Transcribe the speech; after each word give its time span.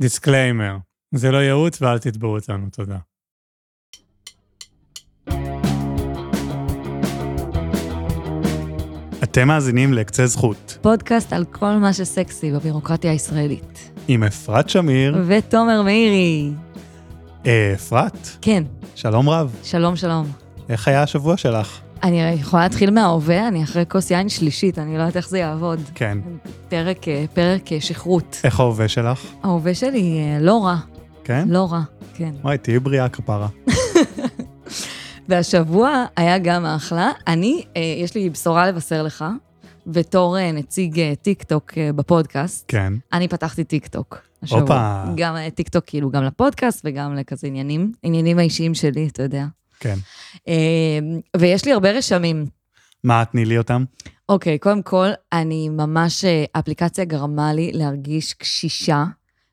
Disclaimer, 0.00 0.76
זה 1.14 1.30
לא 1.30 1.36
ייעוץ 1.36 1.82
ואל 1.82 1.98
תתבעו 1.98 2.36
אותנו, 2.36 2.66
תודה. 2.72 2.98
אתם 9.22 9.48
מאזינים 9.48 9.92
לקצה 9.94 10.26
זכות, 10.26 10.78
פודקאסט 10.82 11.32
על 11.32 11.44
כל 11.44 11.72
מה 11.72 11.92
שסקסי 11.92 12.52
בבירוקרטיה 12.52 13.10
הישראלית. 13.10 13.90
עם 14.08 14.22
אפרת 14.22 14.68
שמיר. 14.68 15.16
ותומר 15.26 15.82
מאירי. 15.82 16.50
אה, 17.46 17.72
אפרת, 17.74 18.28
כן, 18.42 18.64
שלום 18.94 19.28
רב, 19.28 19.56
שלום 19.62 19.96
שלום. 19.96 20.26
איך 20.68 20.88
היה 20.88 21.02
השבוע 21.02 21.36
שלך? 21.36 21.85
אני 22.02 22.32
יכולה 22.40 22.62
להתחיל 22.62 22.90
מההווה, 22.90 23.48
אני 23.48 23.64
אחרי 23.64 23.84
כוס 23.88 24.10
יין 24.10 24.28
שלישית, 24.28 24.78
אני 24.78 24.94
לא 24.96 25.02
יודעת 25.02 25.16
איך 25.16 25.28
זה 25.28 25.38
יעבוד. 25.38 25.80
כן. 25.94 26.18
פרק, 26.68 27.08
אה, 27.08 27.24
פרק 27.34 27.72
אה, 27.72 27.80
שכרות. 27.80 28.40
איך 28.44 28.60
ההווה 28.60 28.88
שלך? 28.88 29.26
ההווה 29.42 29.74
שלי 29.74 30.18
אה, 30.18 30.38
לא 30.40 30.64
רע, 30.64 30.76
כן? 31.24 31.48
לא 31.48 31.68
רע, 31.70 31.82
כן. 32.14 32.30
וואי, 32.42 32.58
תהיי 32.58 32.78
בריאה 32.78 33.08
כפרה. 33.08 33.48
והשבוע 35.28 36.04
היה 36.16 36.38
גם 36.38 36.66
אחלה. 36.66 37.10
אני, 37.26 37.64
יש 38.02 38.14
לי 38.14 38.30
בשורה 38.30 38.66
לבשר 38.66 39.02
לך, 39.02 39.24
בתור 39.86 40.36
נציג 40.52 41.14
טיק 41.22 41.42
טוק 41.42 41.72
בפודקאסט. 41.94 42.64
כן. 42.68 42.92
אני 43.12 43.28
פתחתי 43.28 43.64
טיק 43.64 43.86
טוק. 43.86 44.18
הופה. 44.50 45.04
גם 45.14 45.36
טיק 45.54 45.68
טוק, 45.68 45.84
כאילו, 45.86 46.10
גם 46.10 46.24
לפודקאסט 46.24 46.82
וגם 46.84 47.14
לכזה 47.14 47.46
עניינים, 47.46 47.92
עניינים 48.02 48.38
האישיים 48.38 48.74
שלי, 48.74 49.08
אתה 49.12 49.22
יודע. 49.22 49.44
כן. 49.80 49.96
אה, 50.48 50.98
ויש 51.36 51.64
לי 51.64 51.72
הרבה 51.72 51.90
רשמים. 51.90 52.46
מה, 53.04 53.24
תני 53.24 53.44
לי 53.44 53.58
אותם? 53.58 53.84
אוקיי, 54.28 54.58
קודם 54.58 54.82
כל, 54.82 55.08
אני 55.32 55.68
ממש, 55.68 56.24
אה, 56.24 56.44
האפליקציה 56.54 57.04
גרמה 57.04 57.52
לי 57.52 57.70
להרגיש 57.74 58.32
קשישה. 58.32 59.04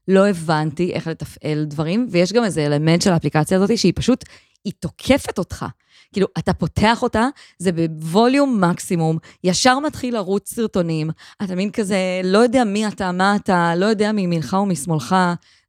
לא 0.08 0.27
הבנתי 0.27 0.94
איך 0.94 1.08
לתפעל 1.08 1.65
דברים, 1.65 2.07
ויש 2.12 2.34
גם 2.34 2.43
איזה 2.43 2.65
אלמנט 2.65 3.02
של 3.02 3.12
האפליקציה 3.12 3.57
הזאת 3.57 3.77
שהיא 3.77 3.93
פשוט, 3.96 4.26
היא 4.65 4.74
תוקפת 4.80 5.38
אותך. 5.38 5.65
כאילו, 6.13 6.27
אתה 6.37 6.54
פותח 6.54 7.04
אותה, 7.04 7.27
זה 7.58 7.71
בווליום 7.71 8.63
מקסימום, 8.63 9.18
ישר 9.43 9.80
מתחיל 9.80 10.15
לרוץ 10.15 10.54
סרטונים, 10.54 11.10
אתה 11.43 11.55
מין 11.55 11.71
כזה, 11.71 11.98
לא 12.24 12.37
יודע 12.37 12.63
מי 12.63 12.87
אתה, 12.87 13.12
מה 13.12 13.35
אתה, 13.35 13.74
לא 13.76 13.85
יודע 13.85 14.12
מימינך 14.12 14.58
ומשמאלך. 14.63 15.15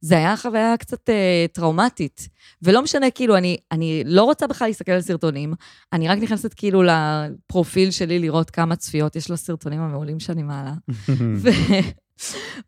זה 0.05 0.16
היה 0.16 0.36
חוויה 0.36 0.77
קצת 0.77 1.10
אה, 1.10 1.47
טראומטית. 1.52 2.28
ולא 2.62 2.83
משנה, 2.83 3.10
כאילו, 3.10 3.36
אני, 3.36 3.56
אני 3.72 4.02
לא 4.06 4.22
רוצה 4.24 4.46
בכלל 4.46 4.69
להסתכל 4.69 4.92
על 4.92 5.00
סרטונים, 5.00 5.55
אני 5.92 6.08
רק 6.08 6.19
נכנסת 6.19 6.55
כאילו 6.55 6.83
לפרופיל 6.83 7.91
שלי 7.91 8.19
לראות 8.19 8.50
כמה 8.50 8.77
צפיות 8.77 9.16
יש 9.16 9.30
לסרטונים 9.30 9.80
המעולים 9.80 10.20
שאני 10.20 10.42
מעלה. 10.42 10.72
ו... 11.42 11.48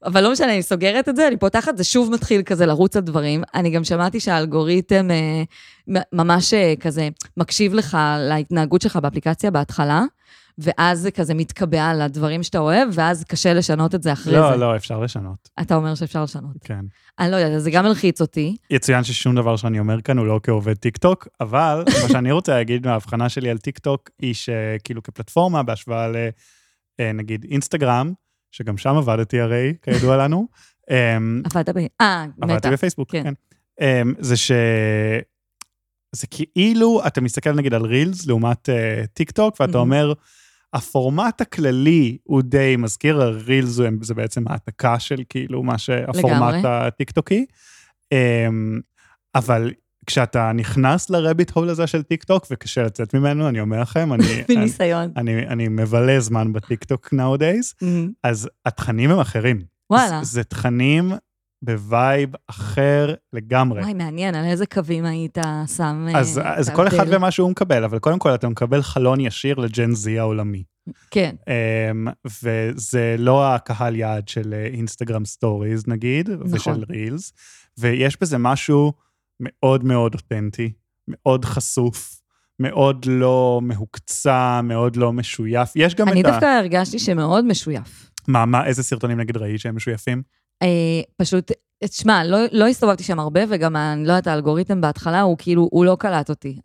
אבל 0.05 0.23
לא 0.23 0.33
משנה, 0.33 0.53
אני 0.53 0.62
סוגרת 0.62 1.09
את 1.09 1.17
זה, 1.17 1.28
אני 1.28 1.37
פותחת, 1.37 1.77
זה 1.77 1.84
שוב 1.84 2.11
מתחיל 2.12 2.43
כזה 2.43 2.67
לרוץ 2.67 2.97
על 2.97 3.03
דברים. 3.03 3.43
אני 3.55 3.71
גם 3.71 3.84
שמעתי 3.84 4.21
שהאלגוריתם 4.21 5.09
אה, 5.11 5.43
ממש 6.12 6.55
אה, 6.55 6.75
כזה 6.81 7.09
מקשיב 7.37 7.75
לך 7.75 7.98
להתנהגות 8.19 8.83
שלך 8.83 8.97
באפליקציה 8.97 9.50
בהתחלה, 9.50 10.05
ואז 10.59 11.01
זה 11.01 11.11
כזה 11.11 11.35
מתקבע 11.35 11.85
על 11.85 12.01
הדברים 12.01 12.43
שאתה 12.43 12.59
אוהב, 12.59 12.89
ואז 12.93 13.25
קשה 13.25 13.55
לשנות 13.55 13.95
את 13.95 14.03
זה 14.03 14.12
אחרי 14.12 14.33
לא, 14.33 14.51
זה. 14.51 14.57
לא, 14.57 14.77
אפשר 14.77 15.01
לשנות. 15.01 15.49
אתה 15.61 15.75
אומר 15.75 15.95
שאפשר 15.95 16.23
לשנות. 16.23 16.57
כן. 16.61 16.85
אני 17.19 17.31
לא 17.31 17.37
יודעת, 17.37 17.62
זה 17.62 17.71
גם 17.71 17.85
מלחיץ 17.85 18.21
אותי. 18.21 18.57
יצוין 18.71 19.05
ששום 19.05 19.34
דבר 19.34 19.57
שאני 19.57 19.79
אומר 19.79 20.01
כאן 20.01 20.19
הוא 20.19 20.27
לא 20.27 20.41
כעובד 20.43 20.75
טיק 20.75 20.97
טוק, 20.97 21.29
אבל 21.41 21.84
מה 22.03 22.09
שאני 22.09 22.33
רוצה 22.33 22.55
להגיד 22.55 22.87
מההבחנה 22.87 23.29
שלי 23.29 23.51
על 23.51 23.59
טיק 23.59 23.79
טוק, 23.79 24.11
היא 24.19 24.34
שכאילו 24.34 25.03
כפלטפורמה, 25.03 25.62
בהשוואה 25.62 26.09
לנגיד 27.01 27.47
אינסטגרם, 27.51 28.12
שגם 28.51 28.79
שם 28.79 28.97
עבדתי 28.97 29.41
הרי, 29.41 29.75
כידוע 29.83 30.17
לנו, 30.23 30.47
אמ, 30.91 31.43
עבדת 31.45 31.69
ב... 31.69 31.79
אה, 32.01 32.27
מטא. 32.39 32.53
עבדתי 32.53 32.71
בפייסבוק, 32.71 33.11
כן. 33.11 33.23
כן. 33.23 33.34
אמ, 33.81 34.15
זה 34.19 34.37
ש... 34.37 34.53
זה 36.12 36.27
כאילו, 36.27 37.07
אתה 37.07 37.21
מסתכל 37.21 37.53
נגיד 37.53 37.75
על 37.75 37.83
רילס 37.83 38.27
לעומת 38.27 38.69
אה, 38.69 39.06
טיק 39.06 39.31
טוק, 39.31 39.61
ואתה. 39.61 39.78
אומר, 39.78 40.12
הפורמט 40.76 41.41
הכללי 41.41 42.19
הוא 42.25 42.42
די 42.42 42.75
מזכיר, 42.78 43.22
הרילס 43.22 43.69
זה- 43.69 44.14
בעצם 44.14 44.48
העתקה 44.48 44.98
של 44.98 45.22
כאילו 45.28 45.62
מה 45.62 45.78
שהפורמט. 45.78 46.64
הטיקטוקי. 46.64 47.47
אמ, 48.12 48.81
אבל 49.34 49.72
כשאתה 50.06 50.53
נכנס 50.54 51.10
ל 51.10 51.16
rabbit 51.16 51.50
hole 51.50 51.69
הזה 51.69 51.86
של 51.86 52.03
טיק 52.03 52.25
טוק, 52.25 52.47
וקשה 52.50 52.82
לצאת 52.82 53.15
ממנו, 53.15 53.48
אני 53.48 53.60
אומר 53.60 53.81
לכם, 53.81 54.12
אני, 54.12 54.25
אני, 54.48 54.56
מניסיון. 54.59 55.12
אני, 55.16 55.47
אני 55.47 55.69
מבלה 55.69 56.20
זמן 56.20 56.53
בטיק 56.53 56.84
טוק 56.84 57.15
nowadays. 57.15 57.86
אז 58.22 58.48
התכנים 58.66 59.10
הם 59.10 59.19
אחרים. 59.19 59.60
וואלה. 59.91 60.25
זה, 60.25 60.32
זה 60.32 60.44
תכנים 60.44 61.12
ב 61.62 61.76
vibe 61.76 62.31
אחר 62.47 63.15
לגמרי. 63.33 63.81
וואי, 63.81 63.94
מעניין, 63.94 64.34
על 64.34 64.44
איזה 64.44 64.67
קווים 64.67 65.05
היית 65.05 65.39
שם 65.77 66.06
אז, 66.15 66.39
אה, 66.39 66.55
אז 66.55 66.69
את 66.69 66.75
כל 66.75 66.89
אחד? 66.89 67.06
ומה 67.09 67.31
שהוא 67.31 67.50
מקבל, 67.50 67.84
אבל 67.84 67.99
קודם 67.99 68.19
כל 68.19 68.34
אתה 68.34 68.49
מקבל 68.49 68.83
חלון 68.83 69.21
ישיר 69.21 69.59
ל 69.59 69.67
Gen 69.67 69.93
Z 69.93 70.19
העולמי. 70.19 70.65
כן, 71.11 71.34
אמ, 71.41 72.10
וזה 72.43 73.16
לא 73.19 73.55
הקהל 73.55 73.97
יעד 73.97 74.28
של 74.28 74.55
אה, 74.55 74.66
אינסטגרם 74.66 75.25
stories 75.25 75.84
נגיד, 75.87 76.31
נכון. 76.31 76.53
ושל 76.53 76.84
רילס, 76.91 77.33
ויש 77.78 78.21
בזה 78.21 78.39
משהו 78.39 78.93
מאוד 79.41 79.84
מאוד 79.84 80.15
אותנטי, 80.15 80.72
מאוד 81.09 81.45
חשוף, 81.45 82.21
מאוד 82.61 83.05
לא 83.09 83.61
מהוקצע, 83.62 84.61
מאוד 84.62 84.97
לא 84.97 85.12
משויף. 85.12 85.72
יש 85.77 85.95
גם 85.95 86.09
אני 86.09 86.21
את 86.21 86.27
ה... 86.27 86.31
דווקא 86.31 86.45
הרגשתי 86.45 86.99
שמאוד 86.99 87.45
משויף. 87.45 88.11
מה, 88.28 88.47
מה, 88.47 88.66
איזה 88.66 88.83
סרטונים 88.83 89.21
נגיד 89.21 89.37
ראית 89.37 89.61
שהם 89.61 89.77
משויפים? 89.77 90.22
אה, 90.62 91.00
פשוט, 91.17 91.53
תשמע, 91.84 92.25
לא, 92.25 92.38
לא 92.53 92.66
הסתובבתי 92.66 93.03
שם 93.03 93.20
הרבה, 93.20 93.41
וגם, 93.48 93.76
אני 93.76 94.06
לא 94.06 94.12
יודעת, 94.12 94.26
האלגוריתם 94.26 94.81
בהתחלה, 94.81 95.20
הוא 95.20 95.37
כאילו, 95.38 95.69
הוא 95.72 95.84
לא 95.84 95.97
קלט 96.00 96.31
אותי. 96.31 96.59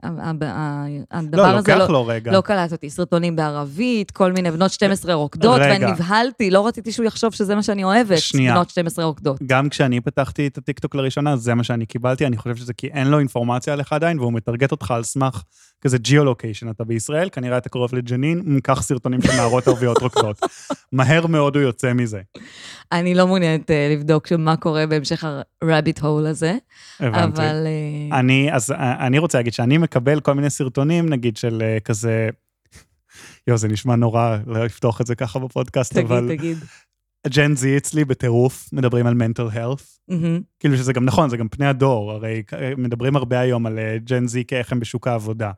הדבר 1.11 1.51
לא, 1.51 1.57
הזה 1.57 1.75
לא, 1.75 1.87
לו 1.87 2.07
רגע. 2.07 2.31
לא 2.31 2.41
קלט 2.41 2.71
אותי. 2.71 2.89
סרטונים 2.89 3.35
בערבית, 3.35 4.11
כל 4.11 4.31
מיני 4.31 4.51
בנות 4.51 4.71
12 4.71 5.13
רוקדות, 5.13 5.61
רגע. 5.61 5.87
ונבהלתי, 5.87 6.51
לא 6.51 6.67
רציתי 6.67 6.91
שהוא 6.91 7.05
יחשוב 7.05 7.33
שזה 7.33 7.55
מה 7.55 7.63
שאני 7.63 7.83
אוהבת, 7.83 8.17
שנייה. 8.17 8.53
בנות 8.53 8.69
12 8.69 9.05
רוקדות. 9.05 9.39
גם 9.45 9.69
כשאני 9.69 10.01
פתחתי 10.01 10.47
את 10.47 10.57
הטיקטוק 10.57 10.95
לראשונה, 10.95 11.37
זה 11.37 11.53
מה 11.53 11.63
שאני 11.63 11.85
קיבלתי, 11.85 12.25
אני 12.25 12.37
חושב 12.37 12.55
שזה 12.55 12.73
כי 12.73 12.87
אין 12.87 13.07
לו 13.07 13.19
אינפורמציה 13.19 13.73
עליך 13.73 13.93
עדיין, 13.93 14.19
והוא 14.19 14.33
מטרגט 14.33 14.71
אותך 14.71 14.91
על 14.91 15.03
סמך 15.03 15.43
כזה 15.81 15.97
geolocation. 15.97 16.69
אתה 16.69 16.83
בישראל, 16.83 17.29
כנראה 17.31 17.57
אתה 17.57 17.69
קרוב 17.69 17.95
לג'נין, 17.95 18.59
קח 18.63 18.81
סרטונים 18.81 19.21
של 19.21 19.31
נערות 19.31 19.67
ערביות 19.67 19.97
רוקדות. 19.97 20.39
מהר 20.91 21.27
מאוד 21.27 21.55
הוא 21.55 21.63
יוצא 21.63 21.93
מזה. 21.93 22.21
אני 22.91 23.15
לא 23.15 23.27
מעוניינת 23.27 23.71
אה, 23.71 23.89
לבדוק 23.91 24.31
מה 24.31 24.57
קורה 24.57 24.87
בהמשך 25.01 25.23
ה 25.23 25.34
rabbit 25.34 25.99
hole 26.01 26.27
הזה, 26.27 26.57
הבנתי. 26.99 27.41
אבל... 27.41 27.67
אה, 27.67 28.19
אני, 28.19 28.53
אז 28.53 28.71
אה, 28.71 29.07
אני 29.07 29.19
רוצה 29.19 29.37
להגיד 29.37 29.53
שאני 29.53 29.77
מקבל 29.77 30.19
כל 30.19 30.33
מיני 30.33 30.49
סרטונים, 30.49 31.09
נגיד 31.09 31.37
של 31.37 31.61
אה, 31.61 31.79
כזה... 31.79 32.29
יואו, 33.47 33.57
זה 33.57 33.67
נשמע 33.67 33.95
נורא 33.95 34.37
לפתוח 34.47 35.01
את 35.01 35.07
זה 35.07 35.15
ככה 35.15 35.39
בפודקאסט, 35.39 35.93
תגיד, 35.93 36.05
אבל 36.05 36.27
תגיד. 36.27 36.57
ג'ן 37.27 37.55
זי 37.55 37.77
אצלי 37.77 38.05
בטירוף, 38.05 38.69
מדברים 38.73 39.07
על 39.07 39.13
mental 39.13 39.55
health. 39.55 39.83
מהמם. 40.07 40.41
כאילו 40.59 40.77
שזה 40.77 40.93
גם 40.93 41.05
נכון, 41.05 41.29
זה 41.29 41.37
גם 41.37 41.47
פני 41.47 41.65
הדור, 41.65 42.11
הרי 42.11 42.43
מדברים 42.77 43.15
הרבה 43.15 43.39
היום 43.39 43.65
על 43.65 43.79
ג'ן 44.03 44.27
זי 44.27 44.43
כאיך 44.45 44.71
הם 44.71 44.79
בשוק 44.79 45.07
העבודה. 45.07 45.51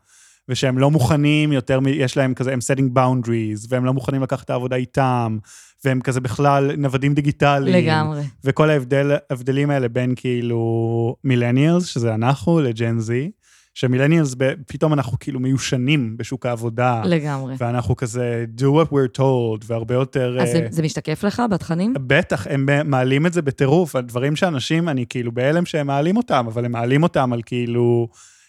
ושהם 0.50 0.78
לא 0.78 0.92
מוכנים 0.92 1.52
יותר, 1.52 1.80
יש 1.88 2.18
להם 2.18 2.34
כזה, 2.34 2.54
הם 2.54 2.59
setting 2.59 2.98
boundaries, 2.98 3.68
והם 3.70 3.86
לא 3.86 3.94
מוכנים 3.94 4.22
לקחת 4.24 4.46
את 4.46 4.50
העבודה 4.50 4.76
איתם, 4.76 5.38
והם 5.86 6.02
כזה 6.02 6.22
בכלל 6.22 6.72
נוודים 6.78 7.14
דיגיטליים. 7.14 7.76
לגמרי. 7.86 8.22
וכל 8.44 8.70
ההבדל, 8.70 9.12
ההבדלים 9.30 9.70
האלה 9.70 9.88
בין 9.88 10.14
כאילו 10.16 11.16
מילניאלס, 11.24 11.86
שזה 11.86 12.14
אנחנו, 12.14 12.62
לג'ן 12.62 13.00
זי, 13.00 13.31
שמילניאלס, 13.74 14.36
פתאום 14.68 14.94
אנחנו 14.94 15.18
כאילו 15.20 15.40
מיושנים 15.40 16.18
בשוק 16.18 16.46
העבודה, 16.46 17.02
לגמרי. 17.06 17.56
ואנחנו 17.58 17.96
כזה 17.96 18.46
do 18.58 18.64
what 18.64 18.88
we're 18.90 19.18
told, 19.20 19.64
והרבה 19.68 19.94
יותר... 19.96 20.38
אז 20.42 20.48
אה, 20.48 20.54
זה- 20.54 20.68
זה 20.70 20.84
משתקף 20.84 21.24
לך 21.24 21.42
בתכנים? 21.52 21.94
בטח, 22.08 22.48
הם 22.50 22.66
מעלים 22.90 23.25
את 23.25 23.34
זה 23.34 23.42
בטירוף, 23.42 23.95
הדברים 23.95 24.36
שאנשים, 24.36 24.90
אני 24.90 25.06
כאילו 25.10 25.31
בהלם 25.31 25.66
שהם 25.66 25.88
מעלים 25.88 26.18
אותם, 26.18 26.45
אבל 26.48 26.66
הם 26.66 26.72
מעלים 26.72 27.04
אותם 27.04 27.34
על 27.34 27.42
כאילו 27.45 28.07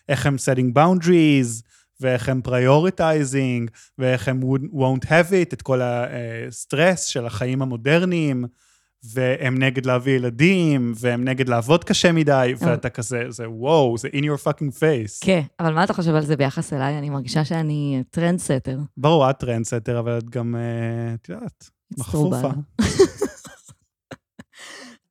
איך 0.09 0.27
הם 0.27 0.37
setting 0.37 0.79
boundaries, 0.79 1.63
ואיך 2.05 2.29
הם 2.29 2.41
prioritizing, 2.47 3.71
ואיך 3.99 4.29
הם 4.29 4.41
won't 4.73 5.05
have 5.05 5.31
it, 5.31 5.53
את 5.53 5.63
כל 5.63 5.81
הסטרס 5.83 7.05
של 7.05 7.27
החיים 7.27 7.63
המודרניים, 7.63 8.45
והם 9.13 9.59
נגד 9.59 9.87
להביא 9.87 10.17
ילדים, 10.17 10.93
והם 10.97 11.25
נגד 11.25 11.49
לעבוד 11.49 11.85
קשה 11.85 12.13
מדי, 12.13 12.55
ואתה 12.59 12.91
כזה, 12.91 13.23
זה 13.29 13.51
וואו, 13.51 13.99
זה 13.99 14.09
in 14.09 14.21
your 14.21 14.47
fucking 14.47 14.79
face. 14.79 15.25
כן, 15.25 15.41
אבל 15.61 15.75
מה 15.75 15.85
אתה 15.85 15.93
חושב 15.93 16.15
על 16.15 16.23
זה 16.25 16.37
ביחס 16.37 16.73
אליי? 16.73 16.99
אני 16.99 17.11
מרגישה 17.11 17.45
שאני 17.45 18.03
trendsetter. 18.11 18.79
ברור, 18.97 19.31
את 19.31 19.39
trendsetter, 19.39 19.99
אבל 19.99 20.19
את 20.19 20.31
גם, 20.31 20.57
אה, 20.57 21.15
את 21.15 21.29
יודעת, 21.29 21.71
מחפופה. 21.99 22.51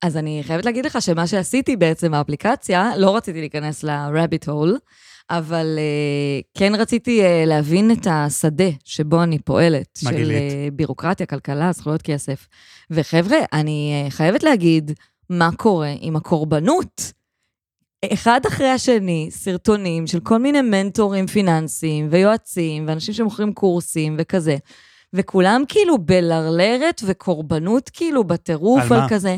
אז 0.06 0.18
אני 0.18 0.42
חייבת 0.44 0.66
להגיד 0.66 0.86
לך 0.86 1.02
שמה 1.02 1.28
שעשיתי 1.28 1.76
בעצם 1.76 2.12
באפליקציה, 2.12 2.92
לא 2.98 3.16
רציתי 3.16 3.40
להיכנס 3.40 3.84
ל-rabbit 3.84 4.46
hole, 4.48 4.78
אבל 5.30 5.80
uh, 5.80 6.58
כן 6.58 6.76
רציתי 6.76 7.22
uh, 7.22 7.48
להבין 7.48 7.92
את 7.92 8.08
השדה 8.10 8.70
שבו 8.86 9.24
אני 9.24 9.40
פועלת. 9.40 10.00
מה 10.04 10.10
שגיליתי? 10.10 10.52
uh, 10.52 10.74
בירוקרטיה, 10.74 11.26
כלכלה, 11.26 11.72
זכויות 11.72 12.02
כסף. 12.02 12.48
וחבר'ה, 12.92 13.38
אני 13.54 14.06
חייבת 14.10 14.44
להגיד, 14.44 14.92
מה 15.30 15.50
קורה 15.58 15.94
עם 16.00 16.16
הקורבנות. 16.16 17.12
אחד 18.14 18.42
אחרי 18.48 18.70
השני, 18.70 19.28
סרטונים 19.32 20.08
של 20.08 20.20
כל 20.20 20.38
מיני 20.38 20.62
מנטורים 20.62 21.28
פיננסיים 21.28 22.08
ויועצים 22.12 22.88
ואנשים 22.88 23.14
שמוכרים 23.14 23.54
קורסים 23.54 24.16
וכזה. 24.20 24.58
וכולם 25.14 25.64
כאילו 25.68 25.98
בלרלרת 25.98 27.02
וקורבנות 27.06 27.90
כאילו 27.90 28.24
בטירוף 28.24 28.84
על 28.84 28.94
על, 28.94 29.00
מה? 29.00 29.10
כזה. 29.10 29.38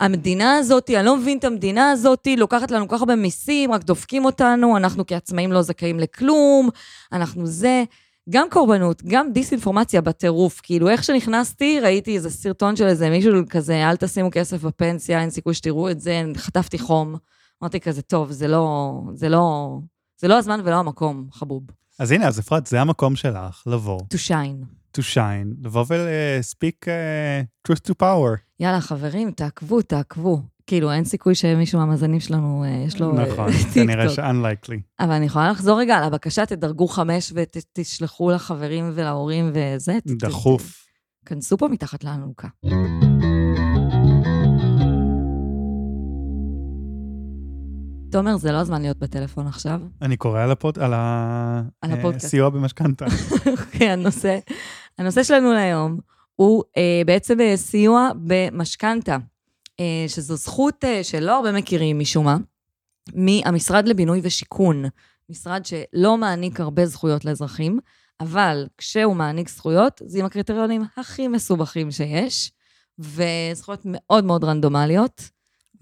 המדינה 0.00 0.56
הזאת, 0.56 0.90
אני 0.90 1.06
לא 1.06 1.16
מבין 1.16 1.38
את 1.38 1.44
המדינה 1.44 1.90
הזאת, 1.90 2.28
לוקחת 2.36 2.70
לנו 2.70 2.88
כל 2.88 2.96
כך 2.96 3.02
הרבה 3.02 3.16
מיסים, 3.16 3.72
רק 3.72 3.84
דופקים 3.84 4.24
אותנו, 4.24 4.76
אנחנו 4.76 5.06
כעצמאים 5.06 5.52
לא 5.52 5.62
זכאים 5.62 6.00
לכלום, 6.00 6.68
אנחנו 7.12 7.46
זה. 7.46 7.84
גם 8.30 8.46
קורבנות, 8.50 9.02
גם 9.02 9.32
דיסאינפורמציה 9.32 10.00
בטירוף. 10.00 10.60
כאילו, 10.62 10.88
איך 10.88 11.04
שנכנסתי, 11.04 11.80
ראיתי 11.80 12.16
איזה 12.16 12.30
סרטון 12.30 12.76
של 12.76 12.86
איזה 12.86 13.10
מישהו 13.10 13.32
כזה, 13.50 13.90
אל 13.90 13.96
תשימו 13.96 14.28
כסף 14.32 14.62
בפנסיה, 14.62 15.20
אין 15.20 15.30
סיכוי 15.30 15.54
שתראו 15.54 15.90
את 15.90 16.00
זה, 16.00 16.22
חטפתי 16.36 16.78
חום. 16.78 17.16
אמרתי 17.62 17.80
כזה, 17.80 18.02
טוב, 18.02 18.32
זה 18.32 18.48
לא, 18.48 18.92
זה 19.14 19.28
לא, 19.28 19.68
זה 20.20 20.28
לא 20.28 20.38
הזמן 20.38 20.60
ולא 20.64 20.74
המקום, 20.74 21.26
חבוב. 21.32 21.62
אז 21.98 22.10
הנה, 22.10 22.28
אז 22.28 22.40
אפרת, 22.40 22.66
זה 22.66 22.80
המקום 22.80 23.16
שלך 23.16 23.62
לבוא, 23.66 24.00
to 24.14 24.16
shine. 24.28 24.83
To 24.98 25.02
shine, 25.14 25.64
לבוא 25.64 25.84
ו-speak 25.88 26.84
uh, 26.84 27.68
truth 27.68 27.90
to 27.90 27.94
power. 28.02 28.38
יאללה, 28.60 28.80
חברים, 28.80 29.30
תעקבו, 29.30 29.82
תעקבו. 29.82 30.40
כאילו, 30.66 30.92
אין 30.92 31.04
סיכוי 31.04 31.34
שמישהו 31.34 31.78
מהמאזינים 31.78 32.20
שלנו, 32.20 32.64
אה, 32.64 32.84
יש 32.86 33.00
לו 33.00 33.18
אה, 33.18 33.26
נכון, 33.26 33.52
כנראה. 33.74 34.08
ש-unlikely. 34.08 34.80
אבל 35.00 35.12
אני 35.12 35.26
יכולה 35.26 35.50
לחזור 35.50 35.80
רגע 35.80 35.96
על 35.96 36.04
הבקשה, 36.04 36.46
תדרגו 36.46 36.88
חמש 36.88 37.32
ותשלחו 37.34 38.30
לחברים 38.30 38.90
ולהורים 38.94 39.52
וזה. 39.54 39.98
דחוף. 40.06 40.86
כנסו 41.26 41.58
פה 41.58 41.68
מתחת 41.68 42.04
לאלונקה. 42.04 42.48
תומר, 48.14 48.36
זה 48.36 48.52
לא 48.52 48.58
הזמן 48.58 48.82
להיות 48.82 48.98
בטלפון 48.98 49.46
עכשיו. 49.46 49.80
אני 50.02 50.16
קורא 50.16 50.40
על 50.40 50.50
הפוד... 50.50 50.78
על 50.78 50.94
ה... 50.94 51.62
על 51.82 51.90
אה, 51.90 51.98
הפודקאסט. 51.98 52.26
סיוע 52.26 52.48
במשכנתה. 52.48 53.06
אוקיי, 53.52 53.90
הנושא, 53.90 54.38
הנושא 54.98 55.22
שלנו 55.22 55.52
להיום 55.52 56.00
הוא 56.36 56.64
אה, 56.76 57.02
בעצם 57.06 57.40
אה, 57.40 57.56
סיוע 57.56 58.10
במשכנתה, 58.16 59.16
אה, 59.80 60.04
שזו 60.08 60.36
זכות 60.36 60.84
אה, 60.84 61.04
שלא 61.04 61.36
הרבה 61.36 61.52
מכירים 61.52 61.98
משום 61.98 62.24
מה, 62.24 62.36
מהמשרד 63.14 63.88
לבינוי 63.88 64.20
ושיכון, 64.22 64.84
משרד 65.30 65.62
שלא 65.66 66.16
מעניק 66.16 66.60
הרבה 66.60 66.86
זכויות 66.86 67.24
לאזרחים, 67.24 67.78
אבל 68.20 68.66
כשהוא 68.78 69.16
מעניק 69.16 69.48
זכויות, 69.48 70.00
זה 70.06 70.18
עם 70.18 70.24
הקריטריונים 70.24 70.82
הכי 70.96 71.28
מסובכים 71.28 71.90
שיש, 71.90 72.52
וזכויות 72.98 73.80
מאוד 73.84 74.24
מאוד 74.24 74.44
רנדומליות. 74.44 75.30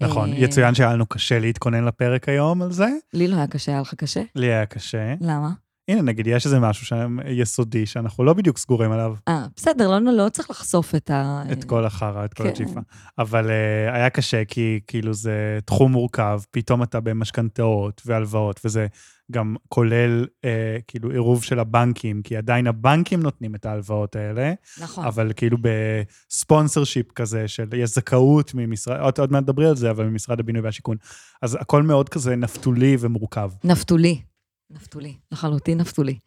נכון, 0.01 0.33
אה, 0.33 0.37
יצוין 0.37 0.75
שהיה 0.75 0.93
לנו 0.93 1.05
קשה 1.05 1.39
להתכונן 1.39 1.85
לפרק 1.85 2.29
היום 2.29 2.61
על 2.61 2.71
זה. 2.71 2.87
לי 3.13 3.27
לא 3.27 3.35
היה 3.35 3.47
קשה, 3.47 3.71
היה 3.71 3.81
לך 3.81 3.93
קשה? 3.93 4.21
לי 4.35 4.45
היה 4.45 4.65
קשה. 4.65 5.13
למה? 5.21 5.49
הנה, 5.87 6.01
נגיד, 6.01 6.27
יש 6.27 6.45
איזה 6.45 6.59
משהו 6.59 6.85
שם 6.85 7.17
יסודי 7.25 7.85
שאנחנו 7.85 8.23
לא 8.23 8.33
בדיוק 8.33 8.57
סגורים 8.57 8.91
עליו. 8.91 9.15
אה, 9.27 9.45
בסדר, 9.55 9.99
לא, 9.99 10.11
לא 10.11 10.29
צריך 10.29 10.49
לחשוף 10.49 10.95
את 10.95 11.09
ה... 11.09 11.43
את 11.51 11.63
כל 11.63 11.85
החרא, 11.85 12.25
את 12.25 12.33
כל 12.33 12.43
כן. 12.43 12.49
הג'יפה. 12.49 12.79
אבל 13.19 13.47
uh, 13.47 13.95
היה 13.95 14.09
קשה, 14.09 14.45
כי 14.45 14.79
כאילו 14.87 15.13
זה 15.13 15.59
תחום 15.65 15.91
מורכב, 15.91 16.41
פתאום 16.51 16.83
אתה 16.83 16.99
במשכנתאות 16.99 18.01
והלוואות, 18.05 18.61
וזה 18.65 18.87
גם 19.31 19.55
כולל 19.69 20.25
uh, 20.25 20.45
כאילו 20.87 21.11
עירוב 21.11 21.43
של 21.43 21.59
הבנקים, 21.59 22.21
כי 22.21 22.37
עדיין 22.37 22.67
הבנקים 22.67 23.23
נותנים 23.23 23.55
את 23.55 23.65
ההלוואות 23.65 24.15
האלה, 24.15 24.53
נכון. 24.81 25.05
אבל 25.05 25.31
כאילו 25.35 25.57
בספונסר 25.61 26.83
שיפ 26.83 27.11
כזה, 27.11 27.47
של 27.47 27.67
יש 27.73 27.89
זכאות 27.89 28.51
ממשרד, 28.53 28.99
עוד, 28.99 29.19
עוד 29.19 29.31
מעט 29.31 29.43
דברי 29.43 29.67
על 29.67 29.75
זה, 29.75 29.91
אבל 29.91 30.05
ממשרד 30.05 30.39
הבינוי 30.39 30.61
והשיכון. 30.61 30.97
אז 31.41 31.57
הכל 31.61 31.83
מאוד 31.83 32.09
כזה 32.09 32.35
נפתולי 32.35 32.97
ומורכב. 32.99 33.49
נפתולי. 33.63 34.21
נפתולי, 34.69 35.17
לחלוטין 35.31 35.77
נפתולי. 35.77 36.17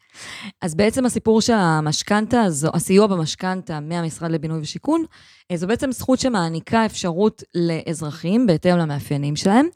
אז 0.63 0.75
בעצם 0.75 1.07
הסיפור 1.07 1.41
של 1.41 1.53
המשכנתה 1.53 2.43
הזו, 2.43 2.71
הסיוע 2.75 3.07
במשכנתה 3.07 3.81
מהמשרד 3.81 4.31
לבינוי 4.31 4.61
ושיכון, 4.61 5.05
אה, 5.51 5.57
זו 5.57 5.67
בעצם 5.67 5.93
זכות 5.93 6.19
שמעניקה 6.19 6.87
אפשרות 6.87 7.43
לאזרחים, 7.55 8.47
בהתאם 8.47 8.79
למאפיינים 8.79 9.37
שלהם, 9.37 9.67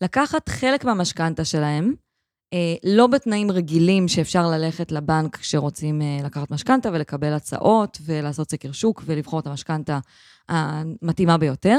לקחת 0.00 0.48
חלק 0.48 0.84
מהמשכנתה 0.84 1.44
שלהם, 1.44 1.94
אה, 2.52 2.74
לא 2.84 3.06
בתנאים 3.06 3.50
רגילים 3.50 4.08
שאפשר 4.08 4.50
ללכת 4.50 4.92
לבנק 4.92 5.36
כשרוצים 5.36 6.02
אה, 6.02 6.18
לקחת 6.24 6.50
משכנתה 6.50 6.88
ולקבל 6.92 7.32
הצעות 7.32 7.98
ולעשות 8.04 8.50
סקר 8.50 8.72
שוק 8.72 9.02
ולבחור 9.06 9.40
את 9.40 9.46
המשכנתה 9.46 9.98
המתאימה 10.48 11.38
ביותר, 11.38 11.78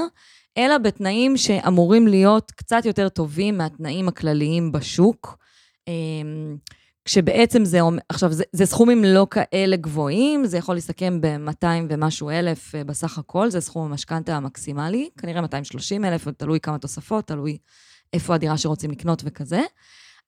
אלא 0.58 0.78
בתנאים 0.78 1.38
שאמורים 1.38 2.08
להיות 2.08 2.52
קצת 2.52 2.86
יותר 2.86 3.10
טובים 3.10 3.58
מהתנאים 3.58 4.08
הכלליים 4.08 4.72
בשוק. 4.72 5.38
אמ, 5.88 6.58
כשבעצם 7.06 7.66
זה, 7.66 7.82
אומר- 7.82 8.02
עכשיו, 8.10 8.32
זה, 8.34 8.44
זה 8.54 8.66
סכומים 8.66 9.04
לא 9.04 9.28
כאלה 9.32 9.76
גבוהים, 9.76 10.46
זה 10.46 10.58
יכול 10.58 10.76
להסתכם 10.76 11.22
ב-200 11.22 11.66
ומשהו 11.90 12.30
אלף 12.30 12.76
אה, 12.76 12.84
בסך 12.84 13.18
הכל, 13.18 13.50
זה 13.50 13.62
סכום 13.62 13.92
המשכנתה 13.92 14.36
המקסימלי, 14.36 15.10
כנראה 15.18 15.42
230 15.42 16.06
אלף, 16.06 16.28
תלוי 16.28 16.60
כמה 16.60 16.78
תוספות, 16.78 17.28
תלוי 17.28 17.58
איפה 18.14 18.36
הדירה 18.36 18.58
שרוצים 18.58 18.92
לקנות 18.92 19.22
וכזה. 19.26 19.62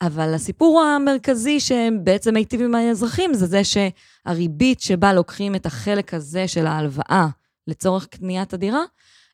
אבל 0.02 0.34
הסיפור 0.34 0.82
המרכזי 0.82 1.60
שבעצם 1.60 2.34
מיטיב 2.34 2.62
עם 2.62 2.76
האזרחים 2.76 3.34
זה 3.34 3.46
זה 3.46 3.62
שהריבית 3.64 4.82
שבה 4.82 5.14
לוקחים 5.14 5.56
את 5.56 5.66
החלק 5.66 6.14
הזה 6.14 6.48
של 6.48 6.68
ההלוואה 6.68 7.28
לצורך 7.68 8.06
קניית 8.06 8.54
הדירה, 8.54 8.84